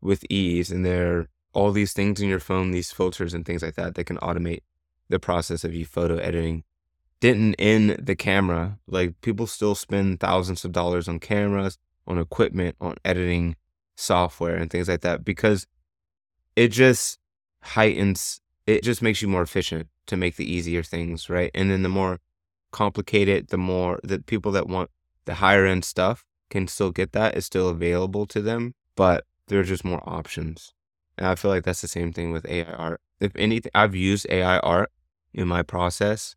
with 0.00 0.24
ease 0.30 0.70
and 0.70 0.84
there 0.84 1.18
are 1.18 1.28
all 1.52 1.72
these 1.72 1.92
things 1.92 2.20
in 2.20 2.28
your 2.28 2.40
phone, 2.40 2.70
these 2.70 2.92
filters 2.92 3.34
and 3.34 3.44
things 3.44 3.62
like 3.62 3.74
that 3.74 3.94
that 3.94 4.04
can 4.04 4.18
automate 4.18 4.60
the 5.08 5.18
process 5.18 5.64
of 5.64 5.74
you 5.74 5.84
photo 5.84 6.16
editing. 6.16 6.64
Didn't 7.20 7.54
in 7.54 7.96
the 8.02 8.16
camera. 8.16 8.78
Like 8.86 9.20
people 9.20 9.46
still 9.46 9.74
spend 9.74 10.20
thousands 10.20 10.64
of 10.64 10.72
dollars 10.72 11.08
on 11.08 11.20
cameras, 11.20 11.78
on 12.06 12.18
equipment, 12.18 12.76
on 12.80 12.96
editing 13.04 13.56
software 13.96 14.56
and 14.56 14.70
things 14.70 14.88
like 14.88 15.02
that 15.02 15.24
because 15.24 15.66
it 16.56 16.68
just 16.68 17.18
heightens 17.60 18.40
it 18.66 18.82
just 18.82 19.02
makes 19.02 19.22
you 19.22 19.28
more 19.28 19.42
efficient 19.42 19.88
to 20.06 20.16
make 20.16 20.36
the 20.36 20.50
easier 20.50 20.82
things, 20.82 21.28
right? 21.28 21.50
And 21.54 21.70
then 21.70 21.82
the 21.82 21.88
more 21.88 22.20
complicated, 22.70 23.48
the 23.48 23.58
more 23.58 24.00
the 24.02 24.20
people 24.20 24.52
that 24.52 24.68
want 24.68 24.90
the 25.24 25.34
higher 25.34 25.66
end 25.66 25.84
stuff 25.84 26.24
can 26.50 26.68
still 26.68 26.90
get 26.90 27.12
that. 27.12 27.36
It's 27.36 27.46
still 27.46 27.68
available 27.68 28.26
to 28.26 28.40
them, 28.40 28.74
but 28.96 29.24
there's 29.48 29.68
just 29.68 29.84
more 29.84 30.02
options. 30.08 30.72
And 31.18 31.26
I 31.26 31.34
feel 31.34 31.50
like 31.50 31.64
that's 31.64 31.82
the 31.82 31.88
same 31.88 32.12
thing 32.12 32.32
with 32.32 32.46
AI 32.46 32.72
art. 32.72 33.00
If 33.20 33.36
anything, 33.36 33.70
I've 33.74 33.94
used 33.94 34.26
AI 34.28 34.58
art 34.58 34.90
in 35.32 35.48
my 35.48 35.62
process 35.62 36.34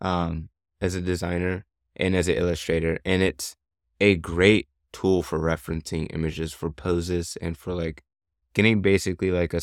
um, 0.00 0.48
as 0.80 0.94
a 0.94 1.00
designer 1.00 1.64
and 1.96 2.16
as 2.16 2.28
an 2.28 2.34
illustrator, 2.34 2.98
and 3.04 3.22
it's 3.22 3.56
a 4.00 4.16
great 4.16 4.68
tool 4.92 5.22
for 5.22 5.38
referencing 5.38 6.12
images 6.14 6.52
for 6.52 6.70
poses 6.70 7.36
and 7.40 7.56
for 7.56 7.72
like 7.72 8.02
getting 8.54 8.80
basically 8.80 9.30
like 9.30 9.52
a, 9.52 9.60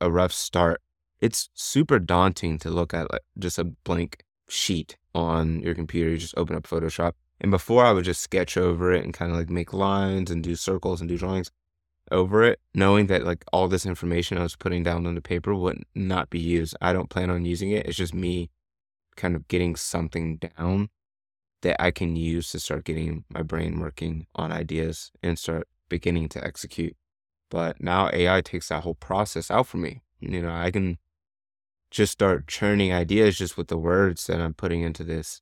a 0.00 0.10
rough 0.10 0.32
start 0.32 0.80
it's 1.20 1.48
super 1.54 1.98
daunting 1.98 2.58
to 2.58 2.70
look 2.70 2.92
at 2.92 3.10
like 3.12 3.22
just 3.38 3.58
a 3.58 3.64
blank 3.64 4.24
sheet 4.48 4.96
on 5.14 5.60
your 5.60 5.74
computer. 5.74 6.10
You 6.10 6.18
just 6.18 6.36
open 6.36 6.56
up 6.56 6.64
Photoshop. 6.64 7.12
And 7.40 7.50
before 7.50 7.84
I 7.84 7.92
would 7.92 8.04
just 8.04 8.20
sketch 8.20 8.56
over 8.56 8.92
it 8.92 9.04
and 9.04 9.12
kind 9.12 9.30
of 9.30 9.38
like 9.38 9.50
make 9.50 9.72
lines 9.72 10.30
and 10.30 10.42
do 10.42 10.54
circles 10.56 11.00
and 11.00 11.08
do 11.08 11.18
drawings 11.18 11.50
over 12.10 12.42
it, 12.44 12.60
knowing 12.74 13.06
that 13.06 13.24
like 13.24 13.44
all 13.52 13.68
this 13.68 13.86
information 13.86 14.38
I 14.38 14.42
was 14.42 14.56
putting 14.56 14.82
down 14.82 15.06
on 15.06 15.14
the 15.14 15.20
paper 15.20 15.54
would 15.54 15.82
not 15.94 16.30
be 16.30 16.38
used. 16.38 16.76
I 16.80 16.92
don't 16.92 17.10
plan 17.10 17.30
on 17.30 17.44
using 17.44 17.70
it. 17.70 17.86
It's 17.86 17.96
just 17.96 18.14
me 18.14 18.50
kind 19.16 19.34
of 19.36 19.48
getting 19.48 19.76
something 19.76 20.38
down 20.38 20.88
that 21.62 21.80
I 21.82 21.90
can 21.90 22.14
use 22.14 22.50
to 22.50 22.60
start 22.60 22.84
getting 22.84 23.24
my 23.28 23.42
brain 23.42 23.80
working 23.80 24.26
on 24.34 24.52
ideas 24.52 25.10
and 25.22 25.38
start 25.38 25.66
beginning 25.88 26.28
to 26.30 26.44
execute. 26.44 26.96
But 27.50 27.80
now 27.80 28.10
AI 28.12 28.40
takes 28.42 28.68
that 28.68 28.82
whole 28.82 28.94
process 28.94 29.50
out 29.50 29.66
for 29.66 29.78
me. 29.78 30.02
You 30.20 30.42
know, 30.42 30.50
I 30.50 30.70
can 30.70 30.98
just 31.94 32.12
start 32.12 32.48
churning 32.48 32.92
ideas 32.92 33.38
just 33.38 33.56
with 33.56 33.68
the 33.68 33.78
words 33.78 34.26
that 34.26 34.40
I'm 34.40 34.52
putting 34.52 34.82
into 34.82 35.04
this 35.04 35.40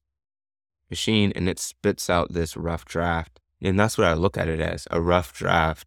machine 0.90 1.32
and 1.34 1.48
it 1.48 1.58
spits 1.58 2.10
out 2.10 2.34
this 2.34 2.56
rough 2.56 2.84
draft. 2.84 3.40
And 3.62 3.80
that's 3.80 3.96
what 3.96 4.06
I 4.06 4.12
look 4.12 4.36
at 4.36 4.48
it 4.48 4.60
as 4.60 4.86
a 4.90 5.00
rough 5.00 5.32
draft 5.32 5.86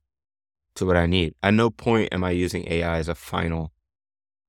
to 0.76 0.86
what 0.86 0.98
I 0.98 1.06
need. 1.06 1.36
At 1.44 1.54
no 1.54 1.70
point 1.70 2.10
am 2.12 2.24
I 2.24 2.32
using 2.32 2.68
AI 2.68 2.98
as 2.98 3.08
a 3.08 3.14
final 3.14 3.74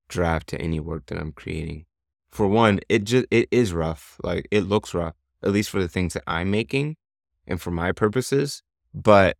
draft 0.09 0.47
to 0.47 0.59
any 0.59 0.79
work 0.79 1.05
that 1.05 1.19
I'm 1.19 1.33
creating. 1.33 1.85
For 2.31 2.47
one, 2.47 2.79
it 2.89 3.03
just 3.03 3.27
it 3.29 3.47
is 3.51 3.71
rough. 3.71 4.17
Like 4.23 4.47
it 4.49 4.61
looks 4.61 4.95
rough, 4.95 5.13
at 5.43 5.51
least 5.51 5.69
for 5.69 5.79
the 5.79 5.87
things 5.87 6.13
that 6.13 6.23
I'm 6.25 6.49
making 6.49 6.97
and 7.45 7.61
for 7.61 7.69
my 7.69 7.91
purposes, 7.91 8.63
but 8.91 9.37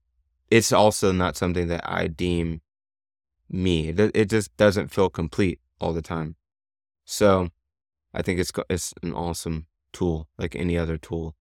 it's 0.52 0.72
also 0.72 1.12
not 1.12 1.36
something 1.36 1.70
that 1.70 1.90
I 1.90 2.06
deem 2.06 2.62
me. 3.50 3.90
It 3.90 4.30
just 4.30 4.56
doesn't 4.58 4.92
feel 4.92 5.10
complete 5.10 5.60
all 5.80 5.94
the 5.94 6.04
time. 6.04 6.36
So 7.08 7.50
I 8.14 8.22
think 8.22 8.40
it's 8.40 8.52
it's 8.70 8.94
an 9.02 9.14
awesome 9.14 9.66
tool, 9.94 10.28
like 10.38 10.56
any 10.56 10.78
other 10.78 10.98
tool, 10.98 11.36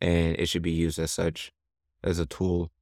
and 0.00 0.34
it 0.36 0.48
should 0.48 0.62
be 0.62 0.72
used 0.72 0.98
as 0.98 1.12
such, 1.12 1.52
as 2.02 2.18
a 2.18 2.24
tool. 2.24 2.72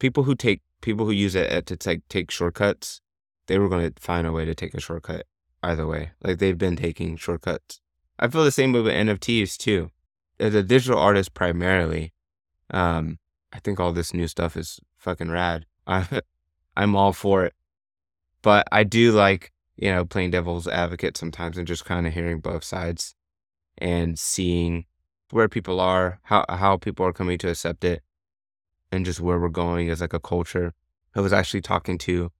People 0.00 0.24
who 0.24 0.34
take 0.34 0.62
people 0.80 1.06
who 1.06 1.12
use 1.12 1.36
it 1.36 1.66
to 1.66 1.76
take 1.76 2.06
take 2.08 2.32
shortcuts, 2.32 3.00
they 3.46 3.58
were 3.58 3.68
going 3.68 3.92
to 3.92 4.02
find 4.02 4.26
a 4.26 4.32
way 4.32 4.44
to 4.44 4.56
take 4.56 4.74
a 4.74 4.80
shortcut 4.80 5.24
either 5.62 5.86
way. 5.86 6.10
Like 6.20 6.38
they've 6.38 6.58
been 6.58 6.76
taking 6.76 7.16
shortcuts. 7.16 7.80
I 8.18 8.26
feel 8.26 8.42
the 8.42 8.50
same 8.50 8.72
way 8.72 8.80
with 8.80 8.92
NFTs 8.92 9.56
too. 9.56 9.90
As 10.40 10.56
a 10.56 10.64
digital 10.64 10.98
artist 10.98 11.32
primarily, 11.32 12.12
um, 12.70 13.20
I 13.52 13.60
think 13.60 13.78
all 13.78 13.92
this 13.92 14.12
new 14.12 14.26
stuff 14.26 14.56
is 14.56 14.80
fucking 14.96 15.30
rad. 15.30 15.64
I, 15.86 16.22
I'm 16.76 16.96
all 16.96 17.12
for 17.12 17.44
it, 17.44 17.54
but 18.42 18.66
I 18.72 18.82
do 18.82 19.12
like 19.12 19.52
you 19.78 19.92
know, 19.92 20.04
playing 20.04 20.30
devil's 20.30 20.66
advocate 20.66 21.16
sometimes 21.16 21.56
and 21.56 21.66
just 21.66 21.84
kind 21.84 22.06
of 22.06 22.12
hearing 22.12 22.40
both 22.40 22.64
sides 22.64 23.14
and 23.78 24.18
seeing 24.18 24.84
where 25.30 25.48
people 25.48 25.78
are, 25.80 26.20
how 26.24 26.44
how 26.48 26.76
people 26.76 27.06
are 27.06 27.12
coming 27.12 27.38
to 27.38 27.48
accept 27.48 27.84
it, 27.84 28.02
and 28.90 29.04
just 29.04 29.20
where 29.20 29.38
we're 29.38 29.48
going 29.48 29.88
as 29.88 30.00
like 30.00 30.12
a 30.12 30.20
culture. 30.20 30.74
I 31.14 31.20
was 31.20 31.32
actually 31.32 31.60
talking 31.60 31.96
to 31.98 32.32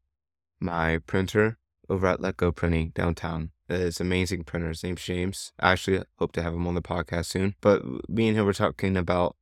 my 0.60 0.98
printer 1.06 1.58
over 1.88 2.06
at 2.06 2.20
Let 2.20 2.36
Go 2.36 2.50
Printing 2.52 2.90
downtown. 2.94 3.52
It's 3.68 4.00
amazing 4.00 4.44
printer. 4.44 4.68
His 4.68 4.82
name's 4.82 5.04
James. 5.04 5.52
I 5.60 5.72
actually 5.72 6.02
hope 6.18 6.32
to 6.32 6.42
have 6.42 6.54
him 6.54 6.66
on 6.66 6.74
the 6.74 6.82
podcast 6.82 7.26
soon. 7.26 7.54
But 7.60 7.82
me 8.08 8.28
and 8.28 8.36
him 8.36 8.46
were 8.46 8.52
talking 8.52 8.96
about 8.96 9.36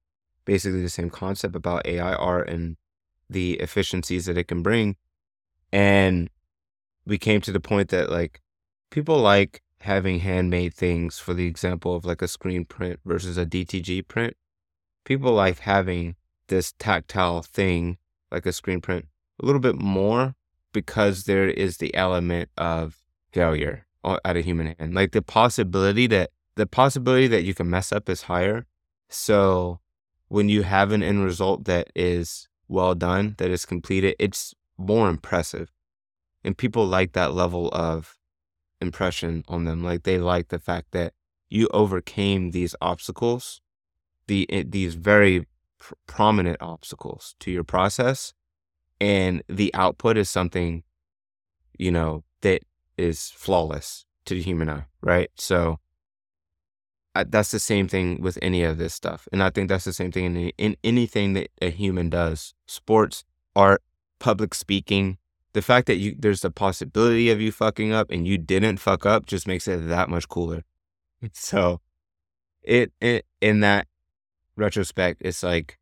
basically 0.45 0.83
the 0.83 0.88
same 0.88 1.11
concept 1.11 1.55
about 1.55 1.87
AI 1.87 2.15
art 2.15 2.49
and 2.49 2.76
the 3.31 3.55
efficiencies 3.55 4.26
that 4.26 4.37
it 4.37 4.49
can 4.49 4.62
bring. 4.62 4.97
And 5.73 6.29
we 7.07 7.19
came 7.19 7.41
to 7.41 7.53
the 7.53 7.61
point 7.61 7.89
that 7.91 8.11
like 8.11 8.41
people 8.91 9.19
like 9.19 9.63
having 9.81 10.21
handmade 10.21 10.75
things 10.75 11.19
for 11.19 11.33
the 11.33 11.47
example 11.47 11.95
of 11.95 12.05
like 12.05 12.23
a 12.23 12.29
screen 12.29 12.65
print 12.65 12.99
versus 13.05 13.39
a 13.39 13.47
DTG 13.47 14.07
print. 14.09 14.37
People 15.05 15.33
like 15.33 15.61
having 15.61 16.17
this 16.49 16.73
tactile 16.79 17.43
thing 17.43 17.99
like 18.31 18.47
a 18.47 18.53
screen 18.53 18.81
print 18.81 19.07
a 19.41 19.47
little 19.47 19.61
bit 19.61 19.77
more 19.77 20.35
because 20.73 21.25
there 21.25 21.49
is 21.49 21.77
the 21.77 21.95
element 21.95 22.51
of 22.57 23.03
failure 23.33 23.87
at 24.25 24.37
a 24.37 24.41
human 24.41 24.75
hand. 24.79 24.95
Like 24.95 25.13
the 25.13 25.23
possibility 25.23 26.07
that 26.09 26.31
the 26.57 26.67
possibility 26.67 27.29
that 27.29 27.43
you 27.43 27.55
can 27.55 27.71
mess 27.71 27.93
up 27.93 28.09
is 28.09 28.23
higher. 28.23 28.67
So 29.09 29.81
when 30.29 30.49
you 30.49 30.63
have 30.63 30.91
an 30.91 31.03
end 31.03 31.23
result 31.23 31.65
that 31.67 31.89
is 31.95 32.49
well 32.67 32.95
done, 32.95 33.37
that 33.39 33.51
is 33.51 33.65
completed, 33.65 34.17
it's 34.19 34.55
more 34.79 35.09
impressive 35.09 35.71
and 36.47 36.57
people 36.57 36.87
like 36.87 37.12
that 37.12 37.35
level 37.35 37.69
of 37.73 38.17
impression 38.81 39.45
on 39.49 39.65
them 39.65 39.83
like 39.83 40.05
they 40.05 40.19
like 40.19 40.49
the 40.49 40.59
fact 40.59 40.93
that 40.93 41.12
you 41.50 41.69
overcame 41.73 42.53
these 42.53 42.75
obstacles 42.81 43.61
the 44.29 44.47
eh, 44.50 44.62
these 44.67 44.95
very 44.95 45.47
pr- 45.79 45.95
prominent 46.07 46.57
obstacles 46.61 47.35
to 47.41 47.50
your 47.50 47.65
process 47.65 48.33
and 49.00 49.43
the 49.49 49.75
output 49.75 50.17
is 50.17 50.31
something 50.31 50.83
you 51.79 51.91
know 51.91 52.23
that 52.43 52.62
is 52.97 53.31
flawless 53.31 54.07
to 54.25 54.35
the 54.35 54.43
human 54.43 54.71
eye 54.71 54.87
right? 55.03 55.31
So 55.37 55.79
I, 57.15 57.25
that's 57.25 57.50
the 57.50 57.59
same 57.59 57.88
thing 57.88 58.21
with 58.21 58.38
any 58.43 58.62
of 58.62 58.76
this 58.76 58.93
stuff 58.93 59.26
and 59.33 59.43
i 59.43 59.49
think 59.49 59.71
that's 59.71 59.85
the 59.85 59.93
same 59.93 60.12
thing 60.12 60.37
in, 60.37 60.53
in 60.59 60.76
anything 60.85 61.33
that 61.33 61.49
a 61.62 61.71
human 61.71 62.11
does 62.11 62.53
sports 62.67 63.25
art 63.55 63.83
public 64.19 64.55
speaking 64.55 65.17
the 65.57 65.63
fact 65.63 65.87
that 65.87 65.97
you 65.97 66.15
there's 66.19 66.45
a 66.45 66.51
possibility 66.51 67.31
of 67.31 67.41
you 67.41 67.51
fucking 67.51 67.91
up 67.91 68.11
and 68.11 68.29
you 68.29 68.37
didn't 68.37 68.77
fuck 68.77 69.07
up 69.07 69.25
just 69.25 69.49
makes 69.49 69.67
it 69.67 69.89
that 69.89 70.11
much 70.11 70.29
cooler. 70.29 70.63
So 71.33 71.81
it, 72.63 72.93
it 73.01 73.25
in 73.41 73.61
that 73.61 73.89
retrospect, 74.55 75.23
it's 75.25 75.43
like, 75.43 75.79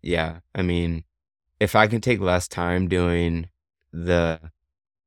yeah, 0.00 0.38
I 0.54 0.62
mean, 0.62 1.02
if 1.58 1.74
I 1.74 1.88
can 1.88 2.00
take 2.00 2.20
less 2.20 2.46
time 2.46 2.86
doing 2.86 3.48
the, 3.92 4.40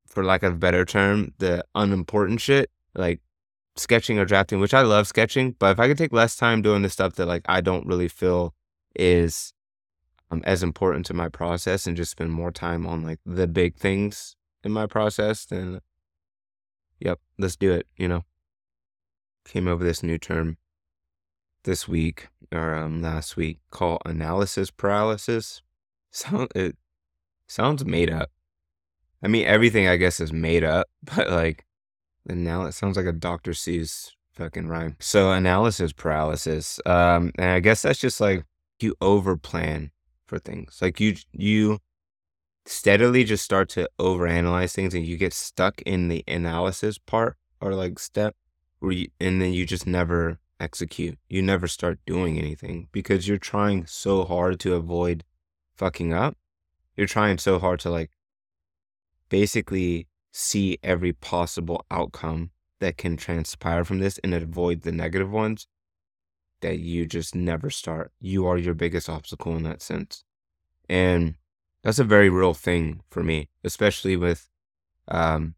for 0.06 0.22
lack 0.22 0.44
of 0.44 0.53
a 0.53 0.58
better 0.58 0.84
term, 0.84 1.34
the 1.38 1.63
unimportant 1.74 2.41
shit, 2.41 2.70
like 2.94 3.22
sketching 3.77 4.20
or 4.20 4.25
drafting, 4.25 4.60
which 4.60 4.74
I 4.74 4.82
love 4.82 5.08
sketching, 5.08 5.56
but 5.60 5.72
if 5.72 5.79
I 5.79 5.88
could 5.88 5.98
take 5.98 6.12
less 6.12 6.36
time 6.36 6.62
doing 6.62 6.82
the 6.82 6.89
stuff 6.89 7.13
that 7.15 7.25
like 7.25 7.46
I 7.48 7.62
don't 7.62 7.88
really 7.88 8.10
feel 8.10 8.53
is 8.98 9.53
um, 10.29 10.41
as 10.46 10.63
important 10.63 11.05
to 11.07 11.13
my 11.13 11.29
process 11.29 11.88
and 11.88 11.96
just 11.96 12.12
spend 12.12 12.31
more 12.31 12.51
time 12.51 12.86
on 12.86 13.03
like 13.03 13.19
the 13.25 13.48
big 13.48 13.75
things 13.75 14.36
in 14.63 14.72
my 14.72 14.86
process, 14.86 15.46
then 15.46 15.79
yep, 17.00 17.19
let's 17.38 17.55
do 17.55 17.72
it, 17.72 17.88
you 17.98 18.07
know. 18.07 18.24
Came 19.46 19.67
over 19.67 19.84
this 19.84 20.03
new 20.03 20.17
term 20.17 20.57
this 21.63 21.88
week 21.88 22.27
or 22.51 22.75
um, 22.75 23.01
last 23.01 23.38
week 23.38 23.60
called 23.72 24.01
analysis 24.05 24.72
paralysis. 24.72 25.62
Sound 26.12 26.51
it 26.55 26.75
sounds 27.48 27.86
made 27.86 28.10
up. 28.10 28.29
I 29.22 29.27
mean, 29.27 29.46
everything 29.46 29.88
I 29.88 29.98
guess 29.98 30.19
is 30.19 30.34
made 30.34 30.63
up, 30.63 30.88
but 31.03 31.29
like, 31.29 31.65
and 32.27 32.43
now 32.43 32.63
it 32.63 32.74
sounds 32.74 32.98
like 32.98 33.05
a 33.05 33.12
Dr. 33.12 33.51
Seuss 33.51 34.12
fucking 34.34 34.67
rhyme. 34.67 34.96
So 35.00 35.31
analysis 35.31 35.93
paralysis. 35.93 36.79
Um, 36.86 37.31
and 37.38 37.50
I 37.50 37.60
guess 37.60 37.81
that's 37.81 38.00
just 38.00 38.19
like 38.19 38.46
you 38.79 38.96
over 39.01 39.38
plan 39.38 39.91
for 40.27 40.39
things. 40.39 40.79
Like 40.81 41.00
you 41.00 41.15
you 41.31 41.79
steadily 42.65 43.24
just 43.24 43.43
start 43.43 43.69
to 43.69 43.89
overanalyze 44.00 44.74
things 44.74 44.93
and 44.93 45.05
you 45.05 45.17
get 45.17 45.34
stuck 45.34 45.81
in 45.84 46.10
the 46.10 46.24
analysis 46.27 46.98
part 46.98 47.38
or 47.62 47.74
like 47.74 47.98
step 47.98 48.36
where 48.79 48.91
you, 48.91 49.07
and 49.19 49.41
then 49.41 49.53
you 49.53 49.65
just 49.65 49.88
never 49.88 50.39
execute. 50.60 51.17
You 51.29 51.41
never 51.41 51.67
start 51.67 52.00
doing 52.05 52.38
anything 52.38 52.88
because 52.91 53.27
you're 53.27 53.38
trying 53.38 53.86
so 53.86 54.25
hard 54.25 54.60
to 54.62 54.75
avoid 54.75 55.24
fucking 55.75 56.13
up. 56.13 56.38
You're 56.96 57.07
trying 57.07 57.38
so 57.38 57.60
hard 57.60 57.79
to 57.81 57.89
like 57.89 58.12
basically 59.29 60.07
see 60.31 60.77
every 60.84 61.13
possible 61.13 61.86
outcome 61.89 62.51
that 62.79 62.98
can 62.98 63.17
transpire 63.17 63.84
from 63.84 64.00
this 64.00 64.19
and 64.24 64.34
avoid 64.34 64.81
the 64.81 64.91
negative 64.91 65.31
ones 65.31 65.67
that 66.61 66.79
you 66.79 67.05
just 67.05 67.35
never 67.35 67.69
start. 67.69 68.11
You 68.19 68.45
are 68.47 68.57
your 68.57 68.73
biggest 68.73 69.09
obstacle 69.09 69.55
in 69.55 69.63
that 69.63 69.81
sense. 69.81 70.23
And 70.89 71.35
that's 71.83 71.99
a 71.99 72.03
very 72.03 72.29
real 72.29 72.53
thing 72.53 73.01
for 73.09 73.23
me, 73.23 73.49
especially 73.63 74.15
with 74.15 74.49
um, 75.07 75.55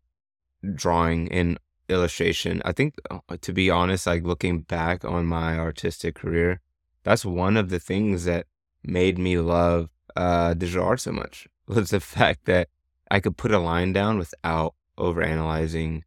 drawing 0.75 1.32
and 1.32 1.60
illustration. 1.88 2.62
I 2.65 2.72
think, 2.72 2.96
uh, 3.10 3.20
to 3.41 3.53
be 3.53 3.70
honest, 3.70 4.08
like 4.08 4.24
looking 4.24 4.62
back 4.62 5.03
on 5.06 5.25
my 5.25 5.58
artistic 5.58 6.15
career, 6.15 6.62
that's 7.03 7.25
one 7.25 7.58
of 7.58 7.70
the 7.70 7.79
things 7.79 8.25
that 8.25 8.46
made 8.84 9.18
me 9.18 9.38
love 9.39 9.89
uh, 10.15 10.53
digital 10.53 10.86
art 10.86 11.00
so 11.00 11.12
much 11.12 11.48
was 11.68 11.89
the 11.89 12.00
fact 12.00 12.46
that 12.46 12.70
I 13.10 13.20
could 13.20 13.38
put 13.38 13.51
a 13.51 13.60
line 13.60 13.94
down 13.94 14.18
without 14.18 14.75
overanalyzing 14.98 16.03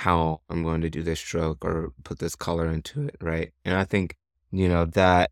how 0.00 0.40
I'm 0.48 0.62
going 0.62 0.80
to 0.80 0.90
do 0.90 1.02
this 1.02 1.20
stroke 1.20 1.62
or 1.62 1.92
put 2.04 2.20
this 2.20 2.34
color 2.34 2.66
into 2.66 3.06
it, 3.06 3.16
right? 3.20 3.52
And 3.66 3.76
I 3.76 3.84
think, 3.84 4.16
you 4.50 4.66
know, 4.66 4.86
that 4.86 5.30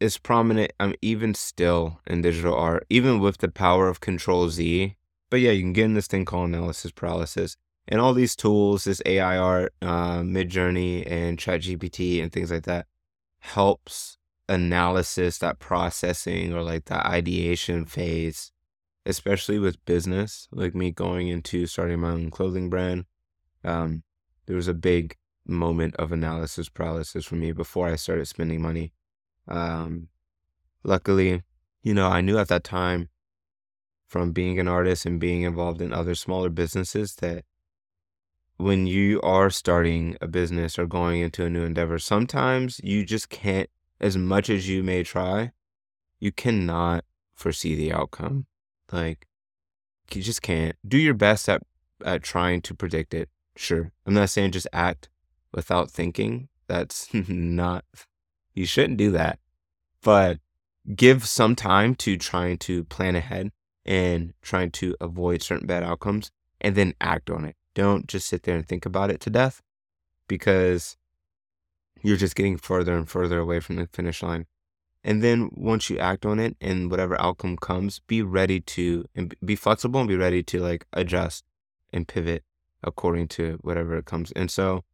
is 0.00 0.16
prominent 0.16 0.72
I'm 0.80 0.90
um, 0.90 0.94
even 1.02 1.34
still 1.34 2.00
in 2.06 2.22
digital 2.22 2.54
art, 2.54 2.86
even 2.88 3.20
with 3.20 3.38
the 3.38 3.50
power 3.50 3.86
of 3.86 4.00
control 4.00 4.48
Z. 4.48 4.96
But 5.28 5.40
yeah, 5.40 5.50
you 5.50 5.60
can 5.60 5.74
get 5.74 5.84
in 5.84 5.94
this 5.94 6.06
thing 6.06 6.24
called 6.24 6.48
analysis 6.48 6.90
paralysis 6.90 7.56
and 7.86 8.00
all 8.00 8.14
these 8.14 8.34
tools, 8.34 8.84
this 8.84 9.02
AI 9.04 9.36
art, 9.36 9.74
uh, 9.82 10.20
Midjourney, 10.20 11.10
and 11.10 11.38
ChatGPT, 11.38 12.22
and 12.22 12.32
things 12.32 12.50
like 12.50 12.64
that, 12.64 12.86
helps 13.40 14.16
analysis, 14.48 15.38
that 15.38 15.58
processing, 15.58 16.54
or 16.54 16.62
like 16.62 16.86
that 16.86 17.04
ideation 17.04 17.84
phase, 17.84 18.52
especially 19.04 19.58
with 19.58 19.84
business. 19.84 20.48
Like 20.50 20.74
me 20.74 20.92
going 20.92 21.28
into 21.28 21.66
starting 21.66 22.00
my 22.00 22.10
own 22.10 22.30
clothing 22.30 22.70
brand, 22.70 23.04
um, 23.64 24.02
there 24.46 24.56
was 24.56 24.68
a 24.68 24.74
big 24.74 25.16
moment 25.46 25.96
of 25.96 26.12
analysis 26.12 26.68
paralysis 26.68 27.24
for 27.24 27.36
me 27.36 27.52
before 27.52 27.88
I 27.88 27.96
started 27.96 28.26
spending 28.26 28.60
money. 28.60 28.92
Um, 29.46 30.08
luckily, 30.84 31.42
you 31.82 31.94
know, 31.94 32.08
I 32.08 32.20
knew 32.20 32.38
at 32.38 32.48
that 32.48 32.64
time 32.64 33.08
from 34.06 34.32
being 34.32 34.58
an 34.58 34.68
artist 34.68 35.06
and 35.06 35.20
being 35.20 35.42
involved 35.42 35.80
in 35.80 35.92
other 35.92 36.14
smaller 36.14 36.50
businesses 36.50 37.16
that 37.16 37.44
when 38.56 38.86
you 38.86 39.20
are 39.22 39.50
starting 39.50 40.16
a 40.20 40.26
business 40.26 40.78
or 40.78 40.86
going 40.86 41.20
into 41.20 41.44
a 41.44 41.50
new 41.50 41.62
endeavor, 41.62 41.98
sometimes 41.98 42.80
you 42.82 43.04
just 43.04 43.28
can't, 43.28 43.70
as 44.00 44.16
much 44.16 44.50
as 44.50 44.68
you 44.68 44.82
may 44.82 45.02
try, 45.02 45.52
you 46.18 46.32
cannot 46.32 47.04
foresee 47.34 47.74
the 47.74 47.92
outcome. 47.92 48.46
Like, 48.90 49.26
you 50.12 50.22
just 50.22 50.42
can't. 50.42 50.74
Do 50.86 50.98
your 50.98 51.14
best 51.14 51.48
at, 51.48 51.62
at 52.04 52.22
trying 52.22 52.62
to 52.62 52.74
predict 52.74 53.14
it. 53.14 53.28
Sure. 53.58 53.90
I'm 54.06 54.14
not 54.14 54.30
saying 54.30 54.52
just 54.52 54.68
act 54.72 55.08
without 55.52 55.90
thinking. 55.90 56.48
That's 56.68 57.12
not, 57.28 57.84
you 58.54 58.64
shouldn't 58.64 58.98
do 58.98 59.10
that. 59.10 59.40
But 60.00 60.38
give 60.94 61.26
some 61.26 61.56
time 61.56 61.96
to 61.96 62.16
trying 62.16 62.58
to 62.58 62.84
plan 62.84 63.16
ahead 63.16 63.50
and 63.84 64.32
trying 64.42 64.70
to 64.70 64.94
avoid 65.00 65.42
certain 65.42 65.66
bad 65.66 65.82
outcomes 65.82 66.30
and 66.60 66.76
then 66.76 66.94
act 67.00 67.30
on 67.30 67.44
it. 67.44 67.56
Don't 67.74 68.06
just 68.06 68.28
sit 68.28 68.44
there 68.44 68.54
and 68.54 68.64
think 68.66 68.86
about 68.86 69.10
it 69.10 69.20
to 69.22 69.30
death 69.30 69.60
because 70.28 70.96
you're 72.00 72.16
just 72.16 72.36
getting 72.36 72.58
further 72.58 72.96
and 72.96 73.08
further 73.08 73.40
away 73.40 73.58
from 73.58 73.74
the 73.74 73.88
finish 73.92 74.22
line. 74.22 74.46
And 75.02 75.20
then 75.20 75.50
once 75.52 75.90
you 75.90 75.98
act 75.98 76.24
on 76.24 76.38
it 76.38 76.56
and 76.60 76.92
whatever 76.92 77.20
outcome 77.20 77.56
comes, 77.56 77.98
be 78.06 78.22
ready 78.22 78.60
to 78.60 79.04
and 79.16 79.34
be 79.44 79.56
flexible 79.56 79.98
and 79.98 80.08
be 80.08 80.16
ready 80.16 80.44
to 80.44 80.60
like 80.60 80.86
adjust 80.92 81.44
and 81.92 82.06
pivot 82.06 82.44
according 82.82 83.28
to 83.28 83.58
whatever 83.62 83.96
it 83.96 84.04
comes. 84.06 84.32
And 84.32 84.50
so 84.50 84.84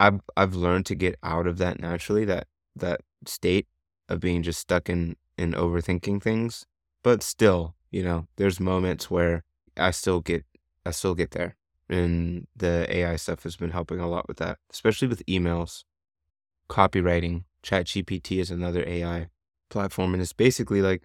I've 0.00 0.20
I've 0.36 0.54
learned 0.54 0.86
to 0.86 0.94
get 0.94 1.16
out 1.22 1.46
of 1.46 1.58
that 1.58 1.80
naturally, 1.80 2.24
that 2.26 2.46
that 2.76 3.00
state 3.26 3.68
of 4.08 4.20
being 4.20 4.42
just 4.42 4.60
stuck 4.60 4.88
in 4.88 5.16
in 5.38 5.52
overthinking 5.52 6.22
things. 6.22 6.66
But 7.02 7.22
still, 7.22 7.74
you 7.90 8.02
know, 8.02 8.26
there's 8.36 8.60
moments 8.60 9.10
where 9.10 9.44
I 9.76 9.90
still 9.90 10.20
get 10.20 10.44
I 10.86 10.90
still 10.90 11.14
get 11.14 11.32
there 11.32 11.56
and 11.88 12.46
the 12.56 12.86
AI 12.94 13.16
stuff 13.16 13.42
has 13.42 13.56
been 13.56 13.70
helping 13.70 14.00
a 14.00 14.08
lot 14.08 14.28
with 14.28 14.38
that, 14.38 14.58
especially 14.70 15.08
with 15.08 15.24
emails, 15.26 15.84
copywriting. 16.68 17.44
ChatGPT 17.62 18.40
is 18.40 18.50
another 18.50 18.84
AI 18.86 19.28
platform, 19.70 20.14
and 20.14 20.22
it's 20.22 20.32
basically 20.32 20.82
like 20.82 21.04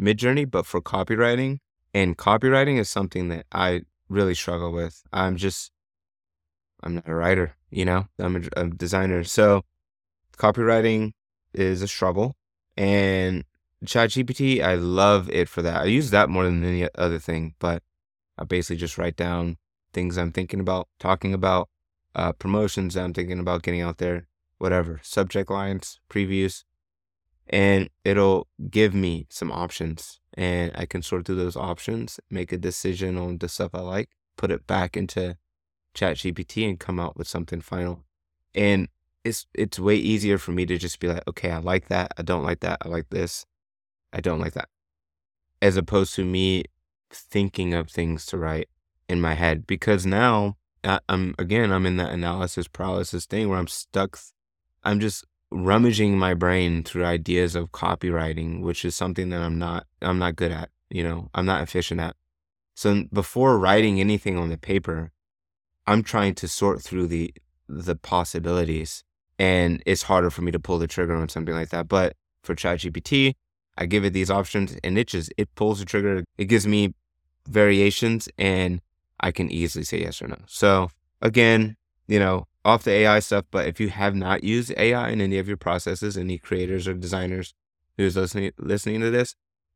Midjourney, 0.00 0.50
but 0.50 0.66
for 0.66 0.80
copywriting. 0.80 1.58
And 1.94 2.16
copywriting 2.16 2.78
is 2.78 2.88
something 2.88 3.28
that 3.28 3.46
I 3.52 3.82
really 4.08 4.34
struggle 4.34 4.72
with. 4.72 5.02
I'm 5.12 5.36
just, 5.36 5.70
I'm 6.82 6.96
not 6.96 7.08
a 7.08 7.14
writer, 7.14 7.56
you 7.70 7.84
know, 7.84 8.08
I'm 8.18 8.36
a, 8.36 8.60
a 8.60 8.68
designer. 8.68 9.24
So 9.24 9.64
copywriting 10.36 11.12
is 11.52 11.82
a 11.82 11.88
struggle. 11.88 12.36
And 12.76 13.44
ChatGPT, 13.84 14.62
I 14.62 14.74
love 14.74 15.30
it 15.30 15.48
for 15.48 15.62
that. 15.62 15.82
I 15.82 15.84
use 15.86 16.10
that 16.10 16.28
more 16.28 16.44
than 16.44 16.64
any 16.64 16.88
other 16.94 17.18
thing, 17.18 17.54
but 17.58 17.82
I 18.36 18.44
basically 18.44 18.76
just 18.76 18.98
write 18.98 19.16
down 19.16 19.56
things 19.92 20.16
I'm 20.16 20.32
thinking 20.32 20.60
about 20.60 20.88
talking 20.98 21.34
about, 21.34 21.68
uh, 22.14 22.32
promotions 22.32 22.96
I'm 22.96 23.12
thinking 23.12 23.38
about 23.38 23.62
getting 23.62 23.80
out 23.80 23.98
there, 23.98 24.26
whatever, 24.58 25.00
subject 25.02 25.50
lines, 25.50 26.00
previews, 26.10 26.64
and 27.48 27.88
it'll 28.04 28.46
give 28.70 28.94
me 28.94 29.26
some 29.30 29.50
options. 29.50 30.17
And 30.38 30.70
I 30.76 30.86
can 30.86 31.02
sort 31.02 31.26
through 31.26 31.34
those 31.34 31.56
options, 31.56 32.20
make 32.30 32.52
a 32.52 32.58
decision 32.58 33.18
on 33.18 33.38
the 33.38 33.48
stuff 33.48 33.74
I 33.74 33.80
like, 33.80 34.10
put 34.36 34.52
it 34.52 34.68
back 34.68 34.96
into 34.96 35.36
ChatGPT, 35.96 36.68
and 36.68 36.78
come 36.78 37.00
out 37.00 37.16
with 37.16 37.26
something 37.26 37.60
final. 37.60 38.04
And 38.54 38.88
it's 39.24 39.46
it's 39.52 39.80
way 39.80 39.96
easier 39.96 40.38
for 40.38 40.52
me 40.52 40.64
to 40.66 40.78
just 40.78 41.00
be 41.00 41.08
like, 41.08 41.26
okay, 41.26 41.50
I 41.50 41.58
like 41.58 41.88
that, 41.88 42.12
I 42.16 42.22
don't 42.22 42.44
like 42.44 42.60
that, 42.60 42.78
I 42.82 42.88
like 42.88 43.08
this, 43.10 43.46
I 44.12 44.20
don't 44.20 44.38
like 44.38 44.52
that, 44.52 44.68
as 45.60 45.76
opposed 45.76 46.14
to 46.14 46.24
me 46.24 46.64
thinking 47.10 47.74
of 47.74 47.90
things 47.90 48.24
to 48.26 48.38
write 48.38 48.68
in 49.08 49.20
my 49.20 49.34
head 49.34 49.66
because 49.66 50.06
now 50.06 50.56
uh, 50.84 51.00
I, 51.08 51.14
am 51.14 51.34
again 51.38 51.72
I'm 51.72 51.86
in 51.86 51.96
that 51.96 52.12
analysis 52.12 52.68
paralysis 52.68 53.26
thing 53.26 53.48
where 53.48 53.58
I'm 53.58 53.66
stuck. 53.66 54.18
I'm 54.84 55.00
just 55.00 55.24
rummaging 55.50 56.18
my 56.18 56.34
brain 56.34 56.82
through 56.82 57.04
ideas 57.04 57.54
of 57.54 57.72
copywriting, 57.72 58.60
which 58.60 58.84
is 58.84 58.94
something 58.94 59.30
that 59.30 59.40
I'm 59.40 59.58
not 59.58 59.86
I'm 60.02 60.18
not 60.18 60.36
good 60.36 60.52
at. 60.52 60.70
You 60.90 61.02
know, 61.02 61.28
I'm 61.34 61.46
not 61.46 61.62
efficient 61.62 62.00
at. 62.00 62.16
So 62.74 63.04
before 63.12 63.58
writing 63.58 64.00
anything 64.00 64.38
on 64.38 64.50
the 64.50 64.58
paper, 64.58 65.10
I'm 65.86 66.02
trying 66.02 66.34
to 66.36 66.48
sort 66.48 66.82
through 66.82 67.08
the 67.08 67.34
the 67.68 67.96
possibilities, 67.96 69.04
and 69.38 69.82
it's 69.84 70.02
harder 70.02 70.30
for 70.30 70.42
me 70.42 70.52
to 70.52 70.60
pull 70.60 70.78
the 70.78 70.86
trigger 70.86 71.16
on 71.16 71.28
something 71.28 71.54
like 71.54 71.70
that. 71.70 71.88
But 71.88 72.14
for 72.42 72.54
ChatGPT, 72.54 73.34
I 73.76 73.86
give 73.86 74.04
it 74.04 74.12
these 74.12 74.30
options, 74.30 74.76
and 74.84 74.98
it 74.98 75.08
just 75.08 75.32
it 75.36 75.54
pulls 75.54 75.80
the 75.80 75.84
trigger. 75.84 76.24
It 76.36 76.46
gives 76.46 76.66
me 76.66 76.94
variations, 77.46 78.28
and 78.38 78.80
I 79.20 79.32
can 79.32 79.50
easily 79.50 79.84
say 79.84 80.00
yes 80.00 80.22
or 80.22 80.28
no. 80.28 80.38
So 80.46 80.90
again, 81.22 81.76
you 82.06 82.18
know, 82.18 82.46
off 82.68 82.84
the 82.84 82.90
AI 82.90 83.18
stuff, 83.20 83.46
but 83.50 83.66
if 83.66 83.80
you 83.80 83.88
have 83.88 84.14
not 84.14 84.44
used 84.44 84.72
AI 84.76 85.08
in 85.08 85.20
any 85.20 85.38
of 85.38 85.48
your 85.48 85.56
processes, 85.56 86.18
any 86.18 86.38
creators 86.38 86.86
or 86.86 86.94
designers 86.94 87.54
who's 87.96 88.14
listening 88.14 88.52
listening 88.58 89.00
to 89.00 89.10
this, 89.10 89.34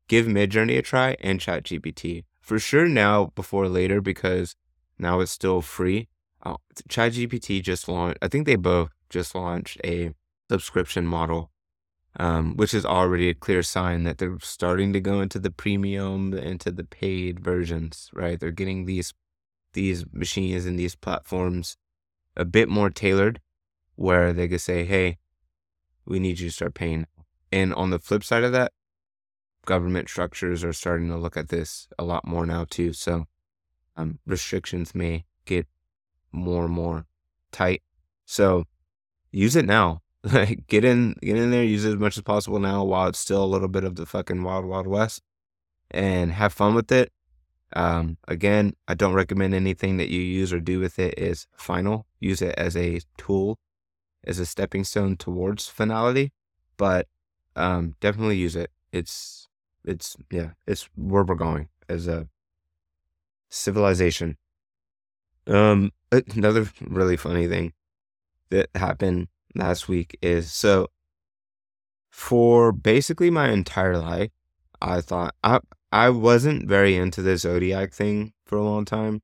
give 0.08 0.26
Midjourney 0.26 0.78
a 0.78 0.82
try 0.82 1.16
and 1.20 1.40
ChatGPT. 1.40 2.24
For 2.40 2.58
sure 2.58 2.86
now 2.86 3.32
before 3.34 3.68
later 3.68 4.00
because 4.00 4.54
now 4.98 5.20
it's 5.20 5.32
still 5.32 5.62
free. 5.62 6.08
Oh, 6.44 6.58
ChatGPT 6.88 7.62
just 7.62 7.88
launched. 7.88 8.18
I 8.20 8.28
think 8.28 8.46
they 8.46 8.56
both 8.56 8.90
just 9.08 9.34
launched 9.34 9.80
a 9.84 10.12
subscription 10.50 11.06
model, 11.06 11.50
um, 12.20 12.56
which 12.56 12.74
is 12.74 12.84
already 12.84 13.30
a 13.30 13.34
clear 13.34 13.62
sign 13.62 14.04
that 14.04 14.18
they're 14.18 14.38
starting 14.40 14.92
to 14.92 15.00
go 15.00 15.20
into 15.20 15.38
the 15.38 15.50
premium, 15.50 16.34
into 16.34 16.70
the 16.70 16.84
paid 16.84 17.40
versions. 17.40 18.10
Right? 18.12 18.38
They're 18.38 18.50
getting 18.50 18.84
these 18.84 19.14
these 19.72 20.04
machines 20.12 20.66
and 20.66 20.78
these 20.78 20.94
platforms 20.94 21.78
a 22.36 22.44
bit 22.44 22.68
more 22.68 22.90
tailored, 22.90 23.40
where 23.96 24.32
they 24.32 24.48
could 24.48 24.60
say, 24.60 24.84
"Hey, 24.84 25.18
we 26.04 26.18
need 26.18 26.40
you 26.40 26.48
to 26.48 26.54
start 26.54 26.74
paying." 26.74 27.06
And 27.50 27.74
on 27.74 27.90
the 27.90 27.98
flip 27.98 28.24
side 28.24 28.44
of 28.44 28.52
that, 28.52 28.72
government 29.66 30.08
structures 30.08 30.64
are 30.64 30.72
starting 30.72 31.08
to 31.08 31.16
look 31.16 31.36
at 31.36 31.48
this 31.48 31.88
a 31.98 32.04
lot 32.04 32.26
more 32.26 32.46
now 32.46 32.64
too. 32.68 32.92
So 32.92 33.26
um, 33.96 34.18
restrictions 34.26 34.94
may 34.94 35.24
get 35.44 35.66
more 36.32 36.64
and 36.64 36.72
more 36.72 37.06
tight. 37.50 37.82
So 38.24 38.64
use 39.30 39.56
it 39.56 39.66
now. 39.66 40.00
Get 40.68 40.84
in, 40.84 41.16
get 41.20 41.36
in 41.36 41.50
there, 41.50 41.64
use 41.64 41.84
it 41.84 41.94
as 41.94 41.96
much 41.96 42.16
as 42.16 42.22
possible 42.22 42.60
now 42.60 42.84
while 42.84 43.08
it's 43.08 43.18
still 43.18 43.42
a 43.42 43.44
little 43.44 43.66
bit 43.66 43.82
of 43.82 43.96
the 43.96 44.06
fucking 44.06 44.44
wild, 44.44 44.64
wild 44.64 44.86
west, 44.86 45.20
and 45.90 46.30
have 46.30 46.52
fun 46.52 46.76
with 46.76 46.92
it. 46.92 47.10
Um, 47.74 48.18
again, 48.28 48.74
I 48.86 48.94
don't 48.94 49.14
recommend 49.14 49.54
anything 49.54 49.96
that 49.96 50.08
you 50.08 50.20
use 50.20 50.52
or 50.52 50.60
do 50.60 50.80
with 50.80 50.98
it 50.98 51.18
is 51.18 51.46
final. 51.56 52.06
Use 52.20 52.42
it 52.42 52.54
as 52.58 52.76
a 52.76 53.00
tool, 53.16 53.58
as 54.24 54.38
a 54.38 54.46
stepping 54.46 54.84
stone 54.84 55.16
towards 55.16 55.68
finality, 55.68 56.32
but 56.76 57.08
um, 57.56 57.94
definitely 58.00 58.36
use 58.36 58.56
it. 58.56 58.70
It's 58.92 59.48
it's 59.84 60.16
yeah, 60.30 60.50
it's 60.66 60.88
where 60.96 61.24
we're 61.24 61.34
going 61.34 61.68
as 61.88 62.06
a 62.08 62.28
civilization. 63.48 64.36
Um, 65.46 65.92
another 66.10 66.70
really 66.80 67.16
funny 67.16 67.48
thing 67.48 67.72
that 68.50 68.68
happened 68.74 69.28
last 69.54 69.88
week 69.88 70.16
is 70.22 70.52
so 70.52 70.88
for 72.10 72.70
basically 72.72 73.30
my 73.30 73.50
entire 73.50 73.96
life, 73.96 74.30
I 74.80 75.00
thought 75.00 75.34
I 75.42 75.60
I 75.92 76.08
wasn't 76.08 76.66
very 76.66 76.96
into 76.96 77.20
the 77.20 77.36
zodiac 77.36 77.92
thing 77.92 78.32
for 78.46 78.56
a 78.56 78.64
long 78.64 78.86
time. 78.86 79.20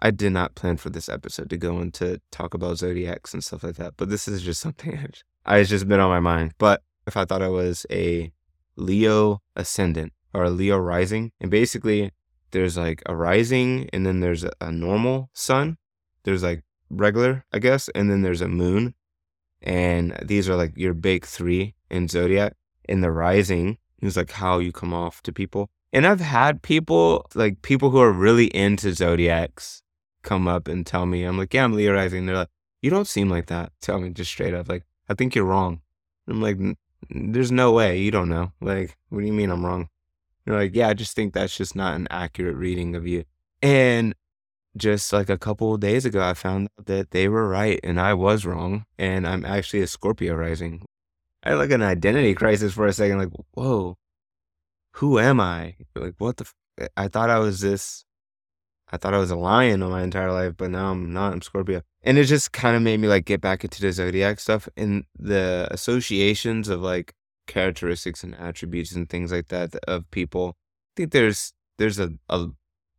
I 0.00 0.10
did 0.10 0.32
not 0.32 0.54
plan 0.54 0.78
for 0.78 0.88
this 0.88 1.06
episode 1.06 1.50
to 1.50 1.58
go 1.58 1.80
into 1.80 2.22
talk 2.32 2.54
about 2.54 2.78
zodiacs 2.78 3.34
and 3.34 3.44
stuff 3.44 3.62
like 3.62 3.76
that, 3.76 3.94
but 3.98 4.08
this 4.08 4.26
is 4.26 4.40
just 4.40 4.60
something 4.62 4.98
I 5.44 5.62
just 5.64 5.86
been 5.86 6.00
on 6.00 6.08
my 6.08 6.20
mind. 6.20 6.54
But 6.56 6.82
if 7.06 7.16
I 7.16 7.26
thought 7.26 7.42
I 7.42 7.48
was 7.48 7.84
a 7.90 8.32
Leo 8.76 9.42
ascendant 9.54 10.14
or 10.32 10.44
a 10.44 10.50
Leo 10.50 10.78
rising, 10.78 11.32
and 11.42 11.50
basically 11.50 12.12
there's 12.52 12.78
like 12.78 13.02
a 13.04 13.14
rising 13.14 13.90
and 13.92 14.06
then 14.06 14.20
there's 14.20 14.44
a, 14.44 14.52
a 14.62 14.72
normal 14.72 15.28
sun. 15.34 15.76
There's 16.22 16.42
like 16.42 16.62
regular, 16.88 17.44
I 17.52 17.58
guess, 17.58 17.90
and 17.90 18.10
then 18.10 18.22
there's 18.22 18.40
a 18.40 18.48
moon. 18.48 18.94
And 19.60 20.18
these 20.24 20.48
are 20.48 20.56
like 20.56 20.72
your 20.74 20.94
big 20.94 21.26
three 21.26 21.74
in 21.90 22.08
zodiac. 22.08 22.54
In 22.88 23.02
the 23.02 23.10
rising 23.10 23.76
is 24.00 24.16
like 24.16 24.30
how 24.30 24.58
you 24.58 24.72
come 24.72 24.94
off 24.94 25.22
to 25.24 25.32
people. 25.32 25.70
And 25.92 26.06
I've 26.06 26.20
had 26.20 26.62
people, 26.62 27.26
like 27.34 27.62
people 27.62 27.90
who 27.90 27.98
are 27.98 28.12
really 28.12 28.46
into 28.48 28.92
zodiacs, 28.92 29.82
come 30.22 30.46
up 30.46 30.68
and 30.68 30.86
tell 30.86 31.06
me, 31.06 31.24
I'm 31.24 31.38
like, 31.38 31.54
yeah, 31.54 31.64
I'm 31.64 31.72
Leo 31.72 31.94
rising. 31.94 32.26
They're 32.26 32.36
like, 32.36 32.50
you 32.82 32.90
don't 32.90 33.08
seem 33.08 33.30
like 33.30 33.46
that. 33.46 33.72
Tell 33.80 33.98
me 34.00 34.10
just 34.10 34.30
straight 34.30 34.54
up, 34.54 34.68
like, 34.68 34.84
I 35.08 35.14
think 35.14 35.34
you're 35.34 35.44
wrong. 35.44 35.80
I'm 36.28 36.42
like, 36.42 36.58
there's 37.10 37.50
no 37.50 37.72
way. 37.72 37.98
You 37.98 38.10
don't 38.10 38.28
know. 38.28 38.52
Like, 38.60 38.96
what 39.08 39.20
do 39.20 39.26
you 39.26 39.32
mean 39.32 39.50
I'm 39.50 39.64
wrong? 39.64 39.88
You're 40.44 40.56
like, 40.56 40.74
yeah, 40.74 40.88
I 40.88 40.94
just 40.94 41.16
think 41.16 41.32
that's 41.32 41.56
just 41.56 41.74
not 41.74 41.94
an 41.94 42.06
accurate 42.10 42.56
reading 42.56 42.94
of 42.94 43.06
you. 43.06 43.24
And 43.62 44.14
just 44.76 45.12
like 45.12 45.28
a 45.28 45.38
couple 45.38 45.76
days 45.76 46.04
ago, 46.04 46.22
I 46.22 46.34
found 46.34 46.68
out 46.78 46.86
that 46.86 47.10
they 47.10 47.28
were 47.28 47.48
right 47.48 47.80
and 47.82 48.00
I 48.00 48.14
was 48.14 48.44
wrong. 48.44 48.84
And 48.98 49.26
I'm 49.26 49.44
actually 49.44 49.80
a 49.80 49.86
Scorpio 49.86 50.34
rising. 50.34 50.84
I 51.42 51.50
had 51.50 51.58
like 51.58 51.70
an 51.70 51.82
identity 51.82 52.34
crisis 52.34 52.74
for 52.74 52.86
a 52.86 52.92
second. 52.92 53.18
Like, 53.18 53.32
whoa, 53.52 53.96
who 54.98 55.18
am 55.20 55.40
I? 55.40 55.76
Like, 55.94 56.14
what 56.18 56.38
the? 56.38 56.44
F- 56.44 56.88
I 56.96 57.06
thought 57.08 57.30
I 57.30 57.38
was 57.38 57.60
this. 57.60 58.04
I 58.90 58.96
thought 58.96 59.14
I 59.14 59.18
was 59.18 59.30
a 59.30 59.36
lion 59.36 59.80
my 59.80 60.02
entire 60.02 60.32
life, 60.32 60.54
but 60.56 60.70
now 60.70 60.90
I'm 60.90 61.12
not. 61.12 61.32
I'm 61.32 61.42
Scorpio. 61.42 61.82
And 62.02 62.18
it 62.18 62.24
just 62.24 62.52
kind 62.52 62.74
of 62.74 62.82
made 62.82 62.98
me 62.98 63.06
like 63.06 63.24
get 63.24 63.40
back 63.40 63.62
into 63.62 63.80
the 63.80 63.92
zodiac 63.92 64.40
stuff 64.40 64.68
and 64.76 65.04
the 65.16 65.68
associations 65.70 66.68
of 66.68 66.80
like 66.80 67.14
characteristics 67.46 68.24
and 68.24 68.34
attributes 68.34 68.92
and 68.92 69.08
things 69.08 69.30
like 69.30 69.48
that 69.48 69.74
of 69.86 70.10
people. 70.10 70.56
I 70.56 70.92
think 70.96 71.12
there's 71.12 71.52
there's 71.78 72.00
a, 72.00 72.14
a 72.28 72.48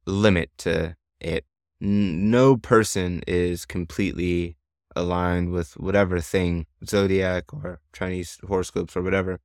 limit 0.06 0.52
to 0.60 0.96
it. 1.20 1.46
No 1.82 2.56
person 2.56 3.24
is 3.28 3.66
completely 3.66 4.56
aligned 4.96 5.52
with 5.52 5.74
whatever 5.74 6.22
thing, 6.22 6.66
zodiac 6.86 7.54
or 7.54 7.82
Chinese 7.92 8.38
horoscopes 8.48 8.96
or 8.96 9.02
whatever. 9.02 9.40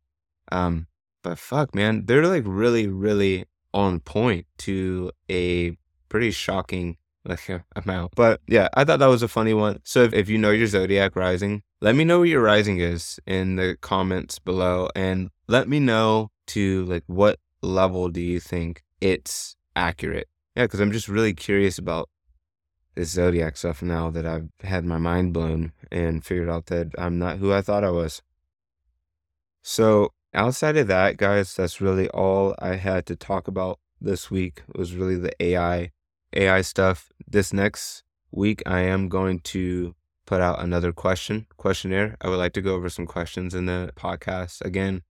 Um, 0.52 0.86
but 1.24 1.38
fuck, 1.38 1.74
man, 1.74 2.04
they're 2.06 2.26
like 2.26 2.44
really, 2.46 2.86
really 2.86 3.46
on 3.72 3.98
point 3.98 4.46
to 4.58 5.10
a 5.28 5.76
pretty 6.08 6.30
shocking 6.30 6.98
like 7.24 7.50
amount. 7.74 8.12
But 8.14 8.40
yeah, 8.46 8.68
I 8.74 8.84
thought 8.84 9.00
that 9.00 9.06
was 9.06 9.22
a 9.22 9.28
funny 9.28 9.54
one. 9.54 9.80
So 9.82 10.02
if, 10.02 10.12
if 10.12 10.28
you 10.28 10.38
know 10.38 10.50
your 10.50 10.68
zodiac 10.68 11.16
rising, 11.16 11.62
let 11.80 11.96
me 11.96 12.04
know 12.04 12.20
what 12.20 12.28
your 12.28 12.42
rising 12.42 12.78
is 12.78 13.18
in 13.26 13.56
the 13.56 13.76
comments 13.80 14.38
below 14.38 14.88
and 14.94 15.30
let 15.48 15.68
me 15.68 15.80
know 15.80 16.30
to 16.48 16.84
like 16.84 17.04
what 17.06 17.40
level 17.62 18.10
do 18.10 18.20
you 18.20 18.38
think 18.38 18.82
it's 19.00 19.56
accurate. 19.74 20.28
Yeah, 20.54 20.64
because 20.64 20.80
I'm 20.80 20.92
just 20.92 21.08
really 21.08 21.34
curious 21.34 21.78
about 21.78 22.10
this 22.94 23.10
zodiac 23.10 23.56
stuff 23.56 23.82
now 23.82 24.10
that 24.10 24.26
I've 24.26 24.48
had 24.62 24.84
my 24.84 24.98
mind 24.98 25.32
blown 25.32 25.72
and 25.90 26.24
figured 26.24 26.50
out 26.50 26.66
that 26.66 26.92
I'm 26.96 27.18
not 27.18 27.38
who 27.38 27.52
I 27.52 27.62
thought 27.62 27.82
I 27.82 27.90
was. 27.90 28.22
So 29.62 30.12
outside 30.34 30.76
of 30.76 30.86
that, 30.88 31.16
guys, 31.16 31.54
that's 31.54 31.80
really 31.80 32.08
all 32.10 32.54
I 32.58 32.76
had 32.76 33.06
to 33.06 33.16
talk 33.16 33.48
about 33.48 33.78
this 34.00 34.30
week. 34.30 34.62
It 34.68 34.78
was 34.78 34.94
really 34.94 35.16
the 35.16 35.32
AI 35.42 35.90
AI 36.34 36.60
stuff. 36.62 37.10
This 37.26 37.52
next 37.52 38.02
week, 38.30 38.62
I 38.66 38.80
am 38.80 39.08
going 39.08 39.40
to 39.40 39.94
put 40.26 40.40
out 40.40 40.62
another 40.62 40.92
question 40.92 41.46
questionnaire. 41.56 42.16
I 42.20 42.28
would 42.28 42.38
like 42.38 42.52
to 42.54 42.62
go 42.62 42.74
over 42.74 42.88
some 42.88 43.06
questions 43.06 43.54
in 43.54 43.66
the 43.66 43.92
podcast 43.96 44.64
again. 44.64 45.02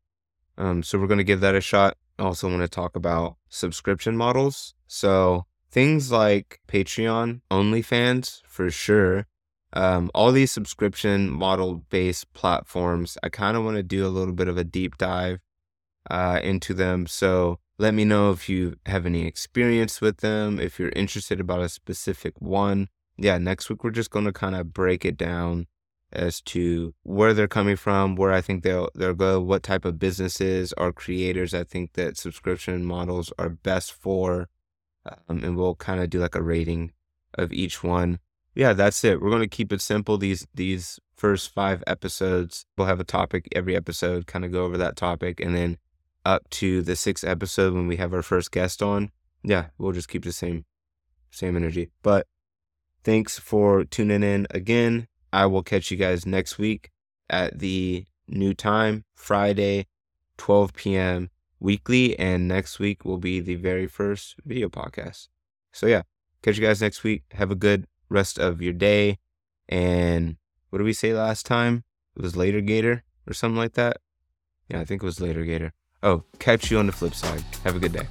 Um, 0.56 0.82
so 0.82 0.98
we're 0.98 1.06
going 1.06 1.18
to 1.18 1.24
give 1.24 1.40
that 1.40 1.54
a 1.54 1.60
shot. 1.60 1.96
I 2.18 2.24
also 2.24 2.48
want 2.48 2.62
to 2.62 2.68
talk 2.68 2.94
about 2.94 3.36
subscription 3.48 4.16
models. 4.16 4.74
So 4.86 5.46
things 5.70 6.12
like 6.12 6.60
Patreon, 6.68 7.40
OnlyFans, 7.50 8.42
for 8.46 8.70
sure. 8.70 9.26
Um, 9.74 10.10
all 10.14 10.30
these 10.30 10.52
subscription 10.52 11.28
model 11.28 11.84
based 11.90 12.32
platforms, 12.32 13.18
I 13.22 13.28
kind 13.28 13.56
of 13.56 13.64
want 13.64 13.76
to 13.76 13.82
do 13.82 14.06
a 14.06 14.08
little 14.08 14.34
bit 14.34 14.48
of 14.48 14.56
a 14.56 14.64
deep 14.64 14.96
dive 14.96 15.40
uh, 16.08 16.40
into 16.42 16.74
them. 16.74 17.06
So 17.06 17.58
let 17.76 17.92
me 17.92 18.04
know 18.04 18.30
if 18.30 18.48
you 18.48 18.76
have 18.86 19.04
any 19.04 19.26
experience 19.26 20.00
with 20.00 20.18
them, 20.18 20.60
if 20.60 20.78
you're 20.78 20.90
interested 20.90 21.40
about 21.40 21.60
a 21.60 21.68
specific 21.68 22.40
one. 22.40 22.88
Yeah, 23.16 23.38
next 23.38 23.68
week 23.68 23.82
we're 23.82 23.90
just 23.90 24.10
going 24.10 24.26
to 24.26 24.32
kind 24.32 24.54
of 24.54 24.72
break 24.72 25.04
it 25.04 25.16
down 25.16 25.66
as 26.12 26.40
to 26.40 26.94
where 27.02 27.34
they're 27.34 27.48
coming 27.48 27.74
from, 27.74 28.14
where 28.14 28.32
I 28.32 28.40
think 28.40 28.62
they'll 28.62 28.88
they'll 28.94 29.14
go, 29.14 29.40
what 29.40 29.64
type 29.64 29.84
of 29.84 29.98
businesses 29.98 30.72
or 30.76 30.92
creators 30.92 31.52
I 31.52 31.64
think 31.64 31.94
that 31.94 32.16
subscription 32.16 32.84
models 32.84 33.32
are 33.38 33.48
best 33.48 33.92
for, 33.92 34.48
um, 35.04 35.42
and 35.42 35.56
we'll 35.56 35.74
kind 35.74 36.00
of 36.00 36.10
do 36.10 36.20
like 36.20 36.36
a 36.36 36.42
rating 36.42 36.92
of 37.34 37.52
each 37.52 37.82
one. 37.82 38.20
Yeah, 38.54 38.72
that's 38.72 39.02
it. 39.04 39.20
We're 39.20 39.30
going 39.30 39.42
to 39.42 39.48
keep 39.48 39.72
it 39.72 39.80
simple. 39.80 40.16
These 40.16 40.46
these 40.54 41.00
first 41.16 41.52
five 41.52 41.82
episodes, 41.86 42.66
we'll 42.76 42.86
have 42.86 43.00
a 43.00 43.04
topic 43.04 43.48
every 43.52 43.76
episode, 43.76 44.26
kind 44.26 44.44
of 44.44 44.52
go 44.52 44.64
over 44.64 44.76
that 44.78 44.96
topic, 44.96 45.40
and 45.40 45.54
then 45.54 45.78
up 46.24 46.48
to 46.50 46.82
the 46.82 46.96
sixth 46.96 47.24
episode 47.24 47.74
when 47.74 47.86
we 47.86 47.96
have 47.96 48.14
our 48.14 48.22
first 48.22 48.50
guest 48.50 48.82
on, 48.82 49.10
yeah, 49.42 49.66
we'll 49.78 49.92
just 49.92 50.08
keep 50.08 50.24
the 50.24 50.32
same 50.32 50.64
same 51.30 51.56
energy. 51.56 51.90
But 52.02 52.26
thanks 53.02 53.38
for 53.38 53.84
tuning 53.84 54.22
in 54.22 54.46
again. 54.50 55.08
I 55.32 55.46
will 55.46 55.62
catch 55.62 55.90
you 55.90 55.96
guys 55.96 56.24
next 56.24 56.58
week 56.58 56.90
at 57.28 57.58
the 57.58 58.06
new 58.28 58.54
time, 58.54 59.04
Friday, 59.14 59.86
12 60.38 60.74
p.m. 60.74 61.30
weekly, 61.58 62.18
and 62.18 62.46
next 62.46 62.78
week 62.78 63.04
will 63.04 63.18
be 63.18 63.40
the 63.40 63.56
very 63.56 63.88
first 63.88 64.36
video 64.44 64.68
podcast. 64.68 65.28
So 65.72 65.86
yeah, 65.86 66.02
catch 66.42 66.56
you 66.56 66.62
guys 66.62 66.80
next 66.80 67.02
week. 67.02 67.24
Have 67.32 67.50
a 67.50 67.56
good 67.56 67.86
rest 68.14 68.38
of 68.38 68.62
your 68.62 68.72
day. 68.72 69.18
And 69.68 70.36
what 70.70 70.78
did 70.78 70.84
we 70.84 70.92
say 70.92 71.12
last 71.12 71.44
time? 71.44 71.84
It 72.16 72.22
was 72.22 72.36
later 72.36 72.60
Gator 72.60 73.04
or 73.28 73.34
something 73.34 73.58
like 73.58 73.74
that. 73.74 73.98
Yeah, 74.68 74.80
I 74.80 74.84
think 74.84 75.02
it 75.02 75.06
was 75.06 75.20
later 75.20 75.44
Gator. 75.44 75.72
Oh, 76.02 76.24
catch 76.38 76.70
you 76.70 76.78
on 76.78 76.86
the 76.86 76.92
flip 76.92 77.14
side. 77.14 77.44
Have 77.64 77.76
a 77.76 77.80
good 77.80 77.92
day. 77.92 78.06